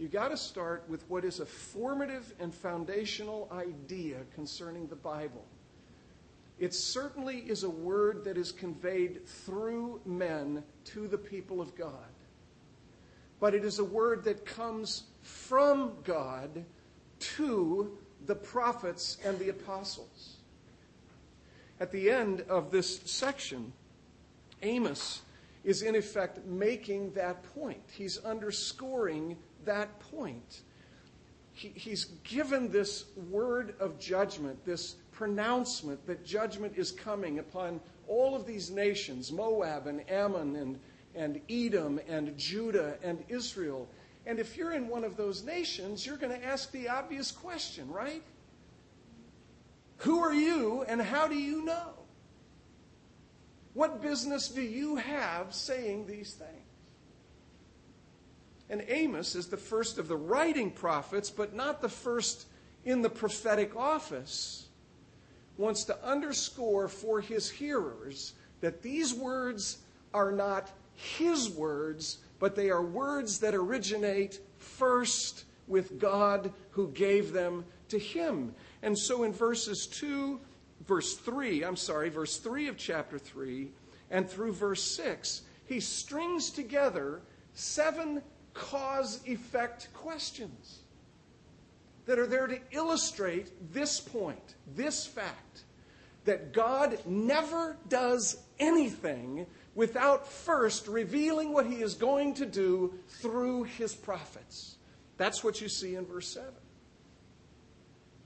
You 0.02 0.08
got 0.08 0.30
to 0.30 0.38
start 0.38 0.84
with 0.90 1.08
what 1.10 1.24
is 1.24 1.42
a 1.42 1.46
formative 1.46 2.34
and 2.40 2.52
foundational 2.52 3.48
idea 3.52 4.18
concerning 4.34 4.88
the 4.88 4.96
Bible. 4.96 5.46
It 6.58 6.74
certainly 6.74 7.42
is 7.42 7.62
a 7.62 7.70
word 7.70 8.24
that 8.24 8.36
is 8.36 8.52
conveyed 8.52 9.28
through 9.28 10.02
men 10.04 10.64
to 10.86 11.08
the 11.08 11.20
people 11.20 11.62
of 11.62 11.76
God. 11.76 11.94
But 13.40 13.54
it 13.54 13.64
is 13.64 13.78
a 13.78 13.84
word 13.84 14.24
that 14.24 14.44
comes 14.44 15.04
from 15.22 15.92
God 16.04 16.66
to 17.38 17.96
the 18.26 18.34
prophets 18.34 19.20
and 19.24 19.38
the 19.38 19.50
apostles. 19.50 20.38
At 21.80 21.92
the 21.92 22.10
end 22.10 22.42
of 22.50 22.72
this 22.72 23.02
section, 23.06 23.72
Amos 24.64 25.22
is 25.64 25.84
in 25.84 25.96
effect 25.96 26.44
making 26.48 27.12
that 27.12 27.44
point. 27.54 27.84
He's 27.92 28.18
underscoring 28.18 29.38
that 29.66 30.00
point. 30.00 30.62
He, 31.54 31.70
he's 31.76 32.06
given 32.24 32.72
this 32.72 33.06
word 33.30 33.76
of 33.80 34.00
judgment, 34.00 34.64
this 34.66 34.96
pronouncement 35.12 36.06
that 36.08 36.26
judgment 36.26 36.74
is 36.78 36.92
coming 36.92 37.40
upon 37.40 37.80
all 38.08 38.36
of 38.36 38.46
these 38.46 38.72
nations 38.72 39.32
Moab 39.32 39.88
and 39.88 40.10
Ammon 40.10 40.56
and, 40.56 40.80
and 41.16 41.42
Edom 41.50 42.00
and 42.08 42.38
Judah 42.38 42.98
and 43.04 43.24
Israel. 43.30 43.88
And 44.26 44.40
if 44.40 44.56
you're 44.58 44.74
in 44.74 44.88
one 44.88 45.04
of 45.04 45.18
those 45.18 45.44
nations, 45.44 46.06
you're 46.06 46.18
going 46.18 46.38
to 46.38 46.46
ask 46.46 46.72
the 46.72 46.90
obvious 46.90 47.32
question, 47.32 47.90
right? 47.90 48.24
Who 49.98 50.20
are 50.20 50.34
you 50.34 50.84
and 50.88 51.02
how 51.02 51.28
do 51.28 51.36
you 51.36 51.64
know? 51.64 51.94
What 53.74 54.02
business 54.02 54.50
do 54.50 54.62
you 54.62 54.98
have 54.98 55.54
saying 55.54 56.08
these 56.08 56.34
things? 56.34 56.50
And 58.72 58.86
Amos 58.88 59.36
is 59.36 59.48
the 59.48 59.58
first 59.58 59.98
of 59.98 60.08
the 60.08 60.16
writing 60.16 60.72
prophets, 60.72 61.30
but 61.30 61.54
not 61.54 61.82
the 61.82 61.90
first 61.90 62.46
in 62.86 63.02
the 63.02 63.10
prophetic 63.10 63.76
office, 63.76 64.70
wants 65.58 65.84
to 65.84 66.04
underscore 66.06 66.88
for 66.88 67.20
his 67.20 67.50
hearers 67.50 68.34
that 68.62 68.82
these 68.82 69.14
words 69.14 69.80
are 70.14 70.32
not 70.32 70.72
his 70.94 71.50
words, 71.50 72.20
but 72.40 72.56
they 72.56 72.70
are 72.70 72.82
words 72.82 73.40
that 73.40 73.54
originate 73.54 74.40
first 74.58 75.44
with 75.68 76.00
God 76.00 76.54
who 76.70 76.88
gave 76.90 77.34
them 77.34 77.66
to 77.90 78.00
him. 78.00 78.56
And 78.82 78.98
so 78.98 79.24
in 79.24 79.34
verses 79.34 79.86
2, 79.88 80.40
verse 80.88 81.16
3, 81.18 81.66
I'm 81.66 81.76
sorry, 81.76 82.08
verse 82.08 82.38
3 82.38 82.70
of 82.70 82.78
chapter 82.78 83.20
3, 83.20 83.70
and 84.12 84.30
through 84.30 84.54
verse 84.54 84.84
6, 84.84 85.42
he 85.66 85.82
strings 85.82 86.52
together 86.52 87.22
seven 87.54 88.22
cause 88.54 89.22
effect 89.26 89.90
questions 89.94 90.80
that 92.06 92.20
are 92.20 92.28
there 92.28 92.48
to 92.48 92.60
illustrate 92.72 93.52
this 93.74 94.00
point, 94.00 94.56
this 94.76 95.06
fact, 95.06 95.64
that 96.26 96.54
God 96.54 97.00
never 97.06 97.78
does 97.88 98.38
anything 98.60 99.46
without 99.76 100.28
first 100.28 100.88
revealing 100.88 101.54
what 101.54 101.66
he 101.66 101.82
is 101.82 101.94
going 101.96 102.34
to 102.36 102.46
do 102.46 102.94
through 103.08 103.64
his 103.64 103.96
prophets. 103.96 104.78
That's 105.18 105.44
what 105.44 105.62
you 105.62 105.70
see 105.70 105.96
in 105.96 106.06
verse 106.06 106.28
7. 106.28 106.50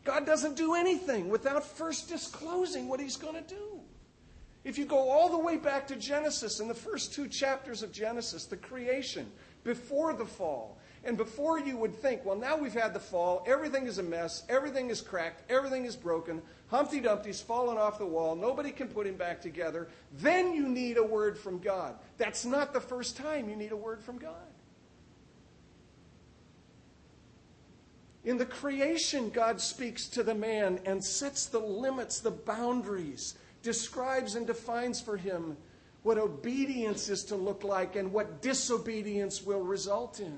God 0.03 0.25
doesn't 0.25 0.55
do 0.55 0.75
anything 0.75 1.29
without 1.29 1.65
first 1.65 2.09
disclosing 2.09 2.87
what 2.87 2.99
he's 2.99 3.17
going 3.17 3.35
to 3.35 3.55
do. 3.55 3.79
If 4.63 4.77
you 4.77 4.85
go 4.85 5.09
all 5.09 5.29
the 5.29 5.37
way 5.37 5.57
back 5.57 5.87
to 5.87 5.95
Genesis, 5.95 6.59
in 6.59 6.67
the 6.67 6.73
first 6.73 7.13
two 7.13 7.27
chapters 7.27 7.83
of 7.83 7.91
Genesis, 7.91 8.45
the 8.45 8.57
creation, 8.57 9.31
before 9.65 10.13
the 10.13 10.25
fall. 10.25 10.77
And 11.03 11.17
before 11.17 11.59
you 11.59 11.77
would 11.77 11.93
think, 11.93 12.25
well, 12.25 12.37
now 12.37 12.57
we've 12.57 12.73
had 12.73 12.93
the 12.93 12.99
fall, 12.99 13.43
everything 13.45 13.85
is 13.85 13.99
a 13.99 14.03
mess, 14.03 14.43
everything 14.49 14.89
is 14.89 15.01
cracked, 15.01 15.43
everything 15.51 15.85
is 15.85 15.95
broken, 15.95 16.41
Humpty 16.69 16.99
Dumpty's 16.99 17.41
fallen 17.41 17.77
off 17.77 17.99
the 17.99 18.05
wall, 18.05 18.35
nobody 18.35 18.71
can 18.71 18.87
put 18.87 19.05
him 19.05 19.15
back 19.15 19.39
together, 19.39 19.87
then 20.13 20.53
you 20.53 20.67
need 20.67 20.97
a 20.97 21.03
word 21.03 21.37
from 21.37 21.59
God. 21.59 21.95
That's 22.17 22.43
not 22.43 22.73
the 22.73 22.79
first 22.79 23.17
time 23.17 23.49
you 23.49 23.55
need 23.55 23.71
a 23.71 23.77
word 23.77 24.01
from 24.01 24.17
God. 24.17 24.33
In 28.23 28.39
the 28.39 28.45
creation, 28.45 29.29
God 29.29 29.61
speaks 29.61 30.07
to 30.07 30.23
the 30.23 30.33
man 30.33 30.79
and 30.85 31.03
sets 31.03 31.45
the 31.45 31.59
limits, 31.59 32.19
the 32.19 32.31
boundaries, 32.31 33.35
describes 33.61 34.33
and 34.33 34.47
defines 34.47 34.99
for 34.99 35.17
him 35.17 35.55
what 36.05 36.19
obedience 36.19 37.09
is 37.09 37.23
to 37.23 37.35
look 37.35 37.63
like 37.63 37.95
and 37.95 38.13
what 38.13 38.39
disobedience 38.39 39.41
will 39.41 39.63
result 39.63 40.19
in. 40.19 40.37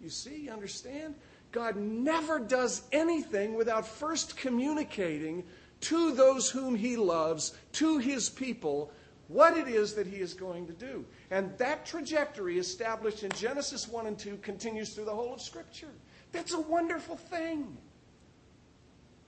You 0.00 0.08
see, 0.08 0.44
you 0.44 0.50
understand? 0.50 1.14
God 1.52 1.76
never 1.76 2.38
does 2.38 2.84
anything 2.90 3.52
without 3.52 3.86
first 3.86 4.34
communicating 4.34 5.44
to 5.82 6.12
those 6.12 6.48
whom 6.48 6.74
he 6.74 6.96
loves, 6.96 7.52
to 7.72 7.98
his 7.98 8.30
people, 8.30 8.90
what 9.26 9.58
it 9.58 9.68
is 9.68 9.92
that 9.92 10.06
he 10.06 10.16
is 10.16 10.32
going 10.32 10.66
to 10.68 10.72
do. 10.72 11.04
And 11.30 11.56
that 11.58 11.84
trajectory 11.84 12.58
established 12.58 13.24
in 13.24 13.30
Genesis 13.32 13.86
1 13.88 14.06
and 14.06 14.18
2 14.18 14.38
continues 14.38 14.94
through 14.94 15.04
the 15.04 15.14
whole 15.14 15.34
of 15.34 15.42
Scripture. 15.42 15.92
That's 16.32 16.54
a 16.54 16.60
wonderful 16.60 17.16
thing. 17.16 17.76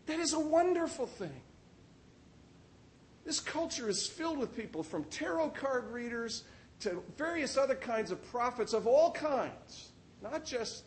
That 0.06 0.20
is 0.20 0.32
a 0.32 0.40
wonderful 0.40 1.06
thing. 1.06 1.42
This 3.24 3.40
culture 3.40 3.88
is 3.88 4.06
filled 4.06 4.38
with 4.38 4.56
people 4.56 4.82
from 4.82 5.04
tarot 5.04 5.50
card 5.50 5.90
readers 5.90 6.44
to 6.80 7.02
various 7.16 7.56
other 7.56 7.74
kinds 7.74 8.10
of 8.10 8.22
prophets 8.30 8.72
of 8.72 8.86
all 8.86 9.12
kinds, 9.12 9.90
not 10.22 10.44
just 10.44 10.84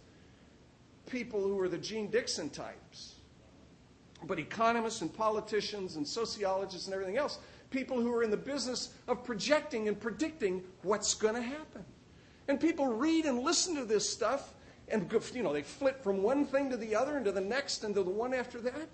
people 1.05 1.41
who 1.41 1.59
are 1.59 1.69
the 1.69 1.77
Jeane 1.77 2.09
Dixon 2.09 2.49
types, 2.49 3.15
but 4.25 4.39
economists 4.39 5.01
and 5.01 5.13
politicians 5.13 5.95
and 5.95 6.07
sociologists 6.07 6.87
and 6.87 6.93
everything 6.93 7.17
else. 7.17 7.39
People 7.69 7.99
who 7.99 8.13
are 8.13 8.23
in 8.23 8.31
the 8.31 8.37
business 8.37 8.89
of 9.07 9.23
projecting 9.23 9.87
and 9.87 9.99
predicting 9.99 10.63
what's 10.83 11.13
going 11.13 11.35
to 11.35 11.41
happen. 11.41 11.83
And 12.47 12.59
people 12.59 12.87
read 12.87 13.25
and 13.25 13.39
listen 13.39 13.75
to 13.75 13.85
this 13.85 14.09
stuff, 14.09 14.53
and 14.89 15.11
you 15.33 15.43
know 15.43 15.53
they 15.53 15.61
flip 15.61 16.03
from 16.03 16.21
one 16.21 16.45
thing 16.45 16.69
to 16.69 16.77
the 16.77 16.95
other 16.95 17.15
and 17.15 17.25
to 17.25 17.31
the 17.31 17.41
next 17.41 17.83
and 17.83 17.95
to 17.95 18.03
the 18.03 18.09
one 18.09 18.33
after 18.33 18.59
that. 18.61 18.89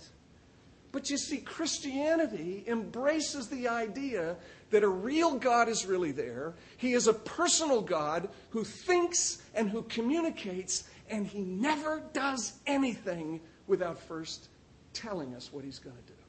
But 0.91 1.09
you 1.09 1.17
see, 1.17 1.37
Christianity 1.37 2.63
embraces 2.67 3.47
the 3.47 3.67
idea 3.67 4.35
that 4.71 4.83
a 4.83 4.89
real 4.89 5.35
God 5.35 5.69
is 5.69 5.85
really 5.85 6.11
there. 6.11 6.55
He 6.77 6.93
is 6.93 7.07
a 7.07 7.13
personal 7.13 7.81
God 7.81 8.29
who 8.49 8.63
thinks 8.63 9.41
and 9.53 9.69
who 9.69 9.83
communicates, 9.83 10.85
and 11.09 11.27
he 11.27 11.41
never 11.41 12.01
does 12.13 12.53
anything 12.65 13.39
without 13.67 13.99
first 13.99 14.49
telling 14.93 15.35
us 15.35 15.53
what 15.53 15.63
he's 15.63 15.79
going 15.79 15.95
to 15.95 16.01
do. 16.01 16.19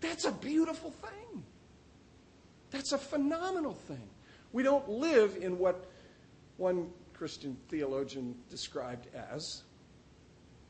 That's 0.00 0.24
a 0.24 0.32
beautiful 0.32 0.90
thing. 0.90 1.44
That's 2.70 2.92
a 2.92 2.98
phenomenal 2.98 3.74
thing. 3.74 4.08
We 4.52 4.64
don't 4.64 4.88
live 4.88 5.36
in 5.40 5.58
what 5.58 5.88
one 6.56 6.90
Christian 7.12 7.56
theologian 7.68 8.34
described 8.50 9.06
as 9.14 9.62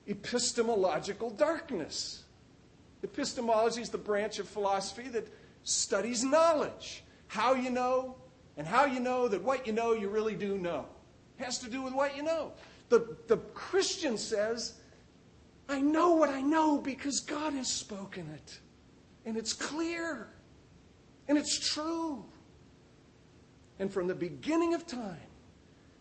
epistemological 0.07 1.31
darkness. 1.31 2.24
Epistemology 3.05 3.83
is 3.83 3.91
the 3.91 3.99
branch 3.99 4.39
of 4.39 4.49
philosophy 4.49 5.09
that 5.09 5.29
studies 5.63 6.25
knowledge. 6.25 7.05
How 7.27 7.53
you 7.53 7.69
know, 7.69 8.17
and 8.57 8.67
how 8.67 8.87
you 8.87 8.99
know 8.99 9.29
that 9.29 9.43
what 9.43 9.67
you 9.67 9.75
know 9.75 9.93
you 9.93 10.09
really 10.09 10.35
do 10.35 10.57
know. 10.57 10.87
It 11.39 11.45
has 11.45 11.59
to 11.59 11.71
do 11.71 11.83
with 11.83 11.93
what 11.93 12.17
you 12.17 12.23
know. 12.23 12.53
The, 12.89 13.17
the 13.29 13.37
Christian 13.37 14.17
says, 14.17 14.75
I 15.69 15.83
know 15.83 16.15
what 16.15 16.31
I 16.31 16.41
know 16.41 16.79
because 16.79 17.21
God 17.21 17.53
has 17.53 17.71
spoken 17.71 18.27
it. 18.35 18.59
And 19.27 19.37
it's 19.37 19.53
clear. 19.53 20.29
And 21.29 21.37
it's 21.37 21.59
true. 21.59 22.25
And 23.79 23.93
from 23.93 24.07
the 24.07 24.15
beginning 24.15 24.73
of 24.73 24.87
time, 24.87 25.17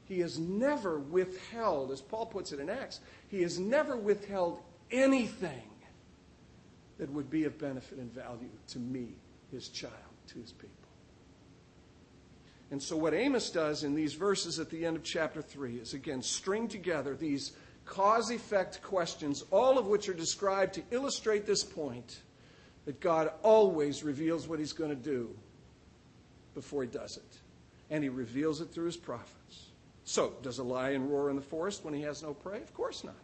he 0.06 0.20
has 0.20 0.40
never 0.40 1.00
withheld, 1.00 1.92
as 1.92 2.00
Paul 2.00 2.28
puts 2.28 2.54
it 2.54 2.62
in 2.62 2.70
Acts, 2.70 3.02
he 3.28 3.42
has 3.42 3.60
never 3.60 3.98
withheld 3.98 4.62
anything 4.92 5.64
that 6.98 7.12
would 7.12 7.30
be 7.30 7.46
of 7.46 7.58
benefit 7.58 7.98
and 7.98 8.12
value 8.14 8.50
to 8.68 8.80
me, 8.80 9.16
his 9.52 9.70
child, 9.70 9.94
to 10.28 10.40
his 10.40 10.52
people. 10.52 10.70
And 12.72 12.82
so, 12.82 12.98
what 12.98 13.14
Amos 13.14 13.52
does 13.52 13.84
in 13.84 13.94
these 13.94 14.14
verses 14.14 14.60
at 14.60 14.70
the 14.70 14.86
end 14.86 14.98
of 14.98 15.04
chapter 15.04 15.42
3 15.42 15.76
is 15.76 15.94
again 15.94 16.22
string 16.22 16.68
together 16.68 17.16
these 17.16 17.52
cause 17.86 18.32
effect 18.32 18.82
questions, 18.82 19.44
all 19.52 19.78
of 19.78 19.88
which 19.88 20.10
are 20.10 20.14
described 20.14 20.74
to 20.76 20.84
illustrate 20.92 21.46
this 21.46 21.64
point 21.64 22.22
that 22.86 23.00
God 23.00 23.32
always 23.44 24.04
reveals 24.04 24.48
what 24.48 24.60
he's 24.60 24.74
going 24.74 24.90
to 24.90 24.96
do 24.96 25.30
before 26.54 26.84
he 26.84 26.90
does 26.90 27.18
it. 27.18 27.40
And 27.90 28.04
he 28.04 28.10
reveals 28.10 28.62
it 28.62 28.72
through 28.72 28.86
his 28.86 28.98
prophets. 28.98 29.70
So, 30.04 30.34
does 30.42 30.60
a 30.60 30.64
lion 30.64 31.10
roar 31.10 31.30
in 31.30 31.36
the 31.36 31.42
forest 31.42 31.86
when 31.86 31.94
he 31.94 32.02
has 32.02 32.24
no 32.24 32.34
prey? 32.34 32.58
Of 32.58 32.74
course 32.74 33.04
not. 33.04 33.16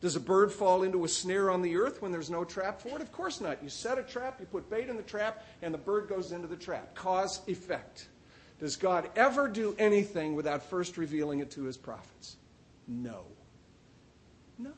Does 0.00 0.16
a 0.16 0.20
bird 0.20 0.52
fall 0.52 0.82
into 0.82 1.04
a 1.04 1.08
snare 1.08 1.50
on 1.50 1.62
the 1.62 1.76
earth 1.76 2.02
when 2.02 2.12
there's 2.12 2.30
no 2.30 2.44
trap 2.44 2.80
for 2.80 2.88
it? 2.88 3.00
Of 3.00 3.10
course 3.10 3.40
not. 3.40 3.62
You 3.62 3.68
set 3.68 3.98
a 3.98 4.02
trap, 4.02 4.38
you 4.38 4.46
put 4.46 4.68
bait 4.68 4.88
in 4.88 4.96
the 4.96 5.02
trap, 5.02 5.44
and 5.62 5.72
the 5.72 5.78
bird 5.78 6.08
goes 6.08 6.32
into 6.32 6.46
the 6.46 6.56
trap. 6.56 6.94
Cause, 6.94 7.40
effect. 7.48 8.08
Does 8.60 8.76
God 8.76 9.08
ever 9.16 9.48
do 9.48 9.74
anything 9.78 10.34
without 10.34 10.62
first 10.62 10.96
revealing 10.96 11.40
it 11.40 11.50
to 11.52 11.64
his 11.64 11.76
prophets? 11.76 12.36
No. 12.86 13.24
No. 14.58 14.72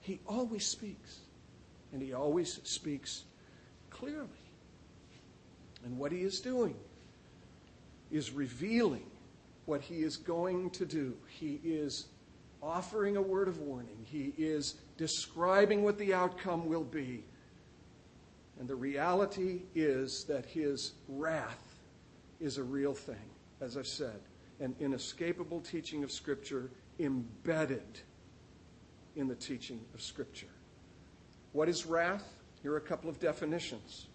He 0.00 0.20
always 0.26 0.66
speaks, 0.66 1.20
and 1.92 2.02
he 2.02 2.12
always 2.12 2.60
speaks 2.64 3.24
clearly. 3.90 4.28
And 5.84 5.98
what 5.98 6.12
he 6.12 6.22
is 6.22 6.40
doing 6.40 6.76
is 8.10 8.30
revealing 8.30 9.06
what 9.66 9.80
he 9.80 10.02
is 10.02 10.16
going 10.16 10.70
to 10.70 10.84
do. 10.84 11.14
He 11.28 11.60
is 11.64 12.06
offering 12.64 13.16
a 13.16 13.22
word 13.22 13.46
of 13.46 13.58
warning. 13.58 13.98
He 14.04 14.32
is 14.38 14.76
describing 14.96 15.84
what 15.84 15.98
the 15.98 16.14
outcome 16.14 16.66
will 16.66 16.84
be. 16.84 17.24
And 18.58 18.68
the 18.68 18.76
reality 18.76 19.62
is 19.74 20.24
that 20.28 20.46
his 20.46 20.92
wrath 21.08 21.76
is 22.40 22.56
a 22.56 22.62
real 22.62 22.94
thing, 22.94 23.16
as 23.60 23.76
I've 23.76 23.86
said, 23.86 24.20
an 24.60 24.74
inescapable 24.80 25.60
teaching 25.60 26.04
of 26.04 26.10
Scripture 26.10 26.70
embedded 26.98 28.00
in 29.16 29.28
the 29.28 29.34
teaching 29.34 29.80
of 29.92 30.00
Scripture. 30.00 30.46
What 31.52 31.68
is 31.68 31.84
wrath? 31.84 32.24
Here 32.62 32.72
are 32.72 32.78
a 32.78 32.80
couple 32.80 33.10
of 33.10 33.20
definitions. 33.20 34.06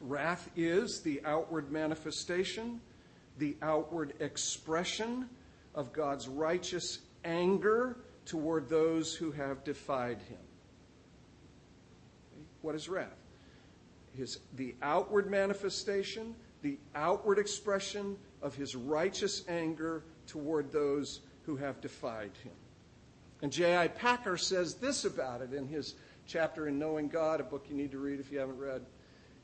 Wrath 0.00 0.48
is 0.56 1.00
the 1.02 1.20
outward 1.24 1.72
manifestation, 1.72 2.80
the 3.38 3.56
outward 3.60 4.14
expression 4.20 5.28
of 5.74 5.92
God's 5.92 6.28
righteous 6.28 7.00
anger 7.24 7.96
toward 8.24 8.68
those 8.68 9.14
who 9.14 9.30
have 9.32 9.64
defied 9.64 10.20
him. 10.28 10.38
What 12.62 12.74
is 12.74 12.88
wrath? 12.88 13.08
His, 14.16 14.40
the 14.54 14.74
outward 14.82 15.30
manifestation, 15.30 16.34
the 16.62 16.78
outward 16.94 17.38
expression 17.38 18.16
of 18.42 18.54
his 18.54 18.74
righteous 18.74 19.44
anger 19.48 20.04
toward 20.26 20.72
those 20.72 21.20
who 21.42 21.56
have 21.56 21.80
defied 21.80 22.32
him. 22.44 22.52
And 23.42 23.50
J.I. 23.50 23.88
Packer 23.88 24.36
says 24.36 24.74
this 24.74 25.04
about 25.04 25.40
it 25.40 25.54
in 25.54 25.66
his 25.66 25.94
chapter 26.26 26.68
in 26.68 26.78
Knowing 26.78 27.08
God, 27.08 27.40
a 27.40 27.44
book 27.44 27.66
you 27.68 27.74
need 27.74 27.90
to 27.92 27.98
read 27.98 28.20
if 28.20 28.30
you 28.30 28.38
haven't 28.38 28.58
read. 28.58 28.82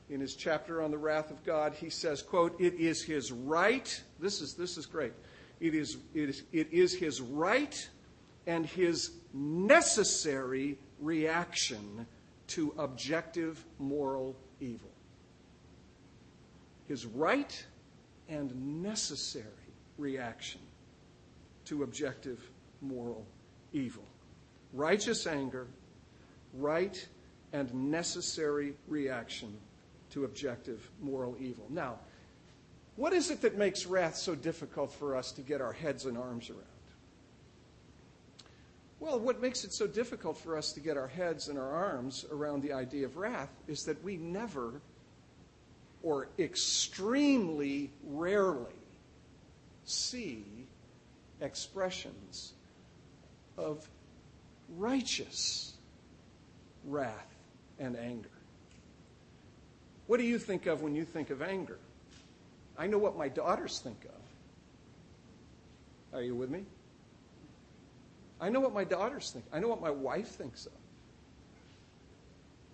In 0.09 0.21
his 0.21 0.35
chapter 0.35 0.81
on 0.81 0.91
the 0.91 0.97
wrath 0.97 1.31
of 1.31 1.43
God, 1.43 1.73
he 1.73 1.89
says, 1.89 2.21
quote, 2.21 2.59
It 2.61 2.75
is 2.75 3.03
his 3.03 3.31
right, 3.31 4.01
this 4.19 4.39
is, 4.39 4.53
this 4.53 4.77
is 4.77 4.85
great, 4.85 5.11
it 5.59 5.73
is, 5.73 5.97
it 6.13 6.29
is, 6.29 6.43
it 6.51 6.71
is 6.71 6.93
his 6.93 7.21
right 7.21 7.89
and 8.45 8.65
his 8.65 9.11
necessary 9.33 10.77
reaction 10.99 12.05
to 12.47 12.73
objective 12.77 13.63
moral 13.79 14.35
evil. 14.59 14.89
His 16.87 17.05
right 17.05 17.65
and 18.29 18.81
necessary 18.81 19.45
reaction 19.97 20.61
to 21.65 21.83
objective 21.83 22.39
moral 22.81 23.25
evil. 23.73 24.03
Righteous 24.73 25.27
anger, 25.27 25.67
right 26.53 27.05
and 27.51 27.73
necessary 27.91 28.73
reaction 28.87 29.57
to 30.11 30.25
objective 30.25 30.89
moral 31.01 31.35
evil. 31.39 31.65
Now, 31.69 31.99
what 32.97 33.13
is 33.13 33.31
it 33.31 33.41
that 33.41 33.57
makes 33.57 33.85
wrath 33.85 34.15
so 34.15 34.35
difficult 34.35 34.91
for 34.91 35.15
us 35.15 35.31
to 35.33 35.41
get 35.41 35.61
our 35.61 35.71
heads 35.71 36.05
and 36.05 36.17
arms 36.17 36.49
around? 36.49 36.63
Well, 38.99 39.19
what 39.19 39.39
makes 39.39 39.63
it 39.63 39.71
so 39.71 39.85
difficult 39.85 40.37
for 40.37 40.57
us 40.57 40.73
to 40.73 40.79
get 40.79 40.97
our 40.97 41.07
heads 41.07 41.47
and 41.47 41.59
our 41.59 41.71
arms 41.71 42.25
around 42.31 42.63
the 42.63 42.73
idea 42.73 43.05
of 43.05 43.15
wrath 43.15 43.51
is 43.67 43.85
that 43.85 44.03
we 44.03 44.17
never, 44.17 44.81
or 46.01 46.29
extremely 46.39 47.91
rarely, 48.03 48.73
see 49.85 50.65
expressions 51.39 52.53
of 53.57 53.87
righteous 54.75 55.73
wrath 56.85 57.35
and 57.77 57.95
anger. 57.95 58.29
What 60.07 60.17
do 60.17 60.25
you 60.25 60.39
think 60.39 60.65
of 60.65 60.81
when 60.81 60.95
you 60.95 61.05
think 61.05 61.29
of 61.29 61.43
anger? 61.43 61.77
I 62.77 62.87
know 62.87 62.97
what 62.97 63.17
my 63.17 63.27
daughters 63.27 63.79
think 63.79 64.05
of. 64.05 64.17
Are 66.17 66.21
you 66.21 66.35
with 66.35 66.49
me? 66.49 66.65
I 68.39 68.49
know 68.49 68.59
what 68.59 68.73
my 68.73 68.83
daughters 68.83 69.31
think. 69.31 69.45
I 69.51 69.59
know 69.59 69.67
what 69.67 69.81
my 69.81 69.89
wife 69.89 70.27
thinks 70.27 70.65
of. 70.65 70.73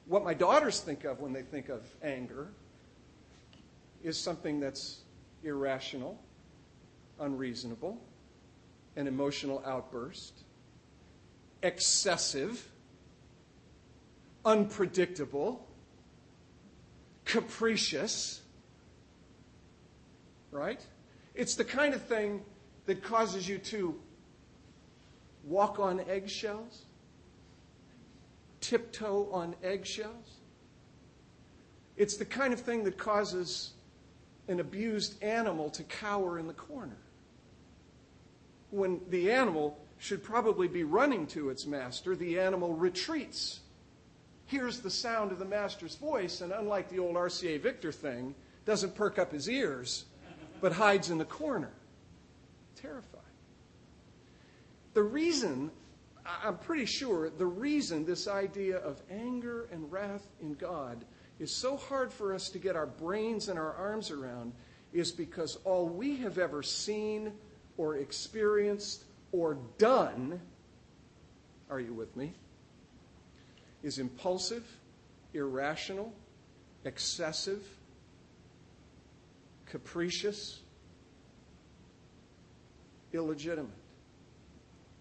What 0.06 0.24
my 0.24 0.34
daughters 0.34 0.82
think 0.82 1.06
of 1.06 1.22
when 1.22 1.32
they 1.32 1.42
think 1.42 1.70
of 1.70 1.82
anger 2.04 2.50
is 4.04 4.20
something 4.20 4.60
that's 4.60 5.00
irrational, 5.44 6.20
unreasonable, 7.20 7.98
an 8.98 9.08
emotional 9.08 9.64
outburst, 9.66 10.44
excessive, 11.62 12.70
unpredictable, 14.46 15.66
capricious. 17.26 18.42
Right? 20.54 20.86
It's 21.36 21.56
the 21.56 21.66
kind 21.66 21.94
of 21.94 22.02
thing 22.02 22.42
that 22.86 23.04
causes 23.04 23.48
you 23.48 23.58
to 23.58 24.00
walk 25.44 25.80
on 25.80 26.00
eggshells, 26.08 26.84
tiptoe 28.62 29.30
on 29.32 29.56
eggshells. 29.64 30.40
It's 31.98 32.18
the 32.18 32.26
kind 32.26 32.54
of 32.54 32.60
thing 32.60 32.84
that 32.84 32.98
causes 32.98 33.74
an 34.48 34.60
abused 34.60 35.22
animal 35.24 35.70
to 35.72 35.84
cower 35.84 36.38
in 36.38 36.48
the 36.48 36.54
corner. 36.54 36.98
When 38.72 39.02
the 39.10 39.32
animal 39.32 39.78
should 39.98 40.24
probably 40.24 40.68
be 40.68 40.84
running 40.84 41.28
to 41.28 41.50
its 41.50 41.66
master, 41.66 42.16
the 42.16 42.40
animal 42.40 42.74
retreats, 42.74 43.62
hears 44.46 44.80
the 44.80 44.90
sound 44.90 45.32
of 45.32 45.40
the 45.40 45.46
master's 45.46 45.96
voice, 45.96 46.42
and 46.42 46.52
unlike 46.52 46.90
the 46.90 47.00
old 47.00 47.16
RCA 47.16 47.62
Victor 47.62 47.92
thing, 47.92 48.36
doesn't 48.66 48.96
perk 48.96 49.18
up 49.18 49.32
his 49.32 49.50
ears, 49.50 50.06
but 50.64 50.72
hides 50.72 51.10
in 51.10 51.18
the 51.18 51.26
corner. 51.26 51.74
Terrified. 52.78 53.20
The 54.94 55.04
reason, 55.04 55.70
I'm 56.26 56.58
pretty 56.58 56.86
sure, 56.86 57.30
the 57.30 57.46
reason 57.46 58.06
this 58.06 58.30
idea 58.30 58.78
of 58.78 59.02
anger 59.12 59.68
and 59.74 59.92
wrath 59.92 60.26
in 60.40 60.54
God 60.54 61.04
is 61.38 61.54
so 61.54 61.76
hard 61.76 62.14
for 62.14 62.34
us 62.34 62.48
to 62.52 62.60
get 62.60 62.78
our 62.78 62.86
brains 62.86 63.50
and 63.50 63.60
our 63.60 63.74
arms 63.74 64.10
around 64.10 64.54
is 64.94 65.12
because 65.12 65.58
all 65.66 65.90
we 65.90 66.16
have 66.18 66.38
ever 66.38 66.64
seen 66.64 67.34
or 67.76 67.98
experienced 67.98 69.04
or 69.34 69.58
done, 69.78 70.40
are 71.70 71.82
you 71.82 71.94
with 71.94 72.16
me, 72.16 72.32
is 73.84 74.00
impulsive, 74.00 74.66
irrational, 75.34 76.14
excessive, 76.86 77.68
capricious, 79.74 80.60
illegitimate, 83.12 83.72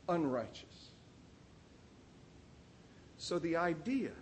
unrighteous. 0.08 0.88
So 3.18 3.38
the 3.38 3.56
idea 3.56 4.12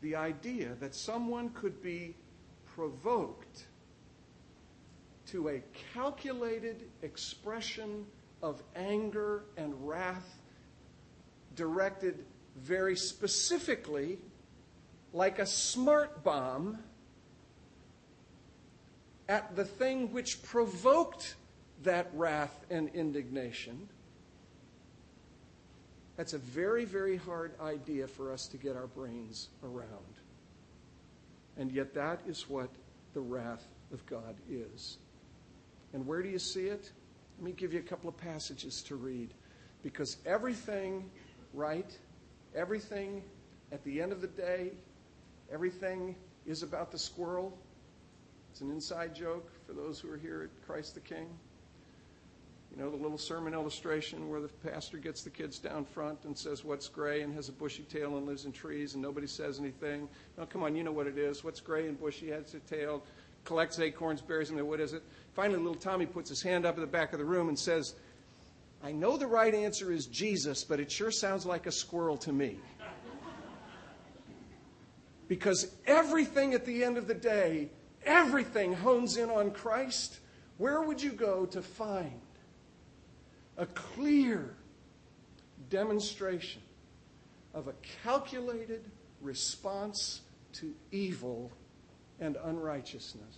the 0.00 0.14
idea 0.14 0.76
that 0.80 0.94
someone 0.94 1.48
could 1.50 1.82
be 1.82 2.14
provoked 2.76 3.64
to 5.26 5.48
a 5.48 5.62
calculated 5.94 6.82
expression 7.02 8.04
of 8.42 8.62
anger 8.76 9.44
and 9.56 9.72
wrath 9.88 10.36
directed 11.56 12.22
very 12.58 12.94
specifically, 12.94 14.18
like 15.14 15.38
a 15.38 15.46
smart 15.46 16.22
bomb, 16.22 16.78
at 19.28 19.56
the 19.56 19.64
thing 19.64 20.12
which 20.12 20.42
provoked 20.42 21.34
that 21.82 22.10
wrath 22.14 22.64
and 22.70 22.88
indignation 22.94 23.88
that's 26.16 26.32
a 26.32 26.38
very, 26.38 26.84
very 26.84 27.16
hard 27.16 27.58
idea 27.60 28.06
for 28.06 28.32
us 28.32 28.46
to 28.48 28.56
get 28.56 28.76
our 28.76 28.86
brains 28.86 29.48
around. 29.64 29.88
And 31.56 31.72
yet, 31.72 31.94
that 31.94 32.20
is 32.26 32.48
what 32.48 32.68
the 33.14 33.20
wrath 33.20 33.66
of 33.92 34.04
God 34.06 34.36
is. 34.48 34.98
And 35.92 36.06
where 36.06 36.22
do 36.22 36.28
you 36.28 36.38
see 36.38 36.66
it? 36.66 36.90
Let 37.38 37.44
me 37.44 37.52
give 37.52 37.72
you 37.72 37.80
a 37.80 37.82
couple 37.82 38.08
of 38.08 38.16
passages 38.16 38.82
to 38.82 38.96
read. 38.96 39.34
Because 39.82 40.18
everything, 40.24 41.10
right? 41.52 41.96
Everything 42.54 43.22
at 43.72 43.82
the 43.84 44.00
end 44.00 44.12
of 44.12 44.20
the 44.20 44.28
day, 44.28 44.72
everything 45.52 46.14
is 46.46 46.62
about 46.62 46.92
the 46.92 46.98
squirrel. 46.98 47.56
It's 48.54 48.60
an 48.60 48.70
inside 48.70 49.16
joke 49.16 49.50
for 49.66 49.72
those 49.72 49.98
who 49.98 50.08
are 50.12 50.16
here 50.16 50.44
at 50.44 50.64
Christ 50.64 50.94
the 50.94 51.00
King. 51.00 51.26
You 52.70 52.80
know, 52.80 52.88
the 52.88 52.96
little 52.96 53.18
sermon 53.18 53.52
illustration 53.52 54.30
where 54.30 54.40
the 54.40 54.46
pastor 54.46 54.96
gets 54.96 55.24
the 55.24 55.30
kids 55.30 55.58
down 55.58 55.84
front 55.84 56.20
and 56.22 56.38
says, 56.38 56.62
What's 56.62 56.86
gray 56.86 57.22
and 57.22 57.34
has 57.34 57.48
a 57.48 57.52
bushy 57.52 57.82
tail 57.82 58.16
and 58.16 58.26
lives 58.26 58.44
in 58.44 58.52
trees, 58.52 58.94
and 58.94 59.02
nobody 59.02 59.26
says 59.26 59.58
anything. 59.58 60.08
No, 60.38 60.46
come 60.46 60.62
on, 60.62 60.76
you 60.76 60.84
know 60.84 60.92
what 60.92 61.08
it 61.08 61.18
is. 61.18 61.42
What's 61.42 61.58
gray 61.58 61.88
and 61.88 61.98
bushy, 61.98 62.30
has 62.30 62.54
a 62.54 62.60
tail, 62.60 63.02
collects 63.42 63.80
acorns, 63.80 64.20
berries, 64.20 64.50
and 64.50 64.62
what 64.62 64.78
is 64.78 64.92
it? 64.92 65.02
Finally, 65.34 65.58
little 65.58 65.74
Tommy 65.74 66.06
puts 66.06 66.28
his 66.28 66.40
hand 66.40 66.64
up 66.64 66.76
at 66.76 66.80
the 66.80 66.86
back 66.86 67.12
of 67.12 67.18
the 67.18 67.24
room 67.24 67.48
and 67.48 67.58
says, 67.58 67.96
I 68.84 68.92
know 68.92 69.16
the 69.16 69.26
right 69.26 69.52
answer 69.52 69.90
is 69.90 70.06
Jesus, 70.06 70.62
but 70.62 70.78
it 70.78 70.92
sure 70.92 71.10
sounds 71.10 71.44
like 71.44 71.66
a 71.66 71.72
squirrel 71.72 72.18
to 72.18 72.32
me. 72.32 72.60
because 75.26 75.74
everything 75.88 76.54
at 76.54 76.64
the 76.64 76.84
end 76.84 76.98
of 76.98 77.08
the 77.08 77.14
day, 77.14 77.70
everything 78.04 78.72
hones 78.72 79.16
in 79.16 79.30
on 79.30 79.50
Christ. 79.50 80.18
Where 80.58 80.82
would 80.82 81.02
you 81.02 81.12
go 81.12 81.46
to 81.46 81.62
find 81.62 82.20
a 83.56 83.66
clear 83.66 84.54
demonstration 85.70 86.62
of 87.54 87.68
a 87.68 87.74
calculated 88.02 88.84
response 89.20 90.20
to 90.52 90.74
evil 90.92 91.50
and 92.20 92.36
unrighteousness. 92.44 93.36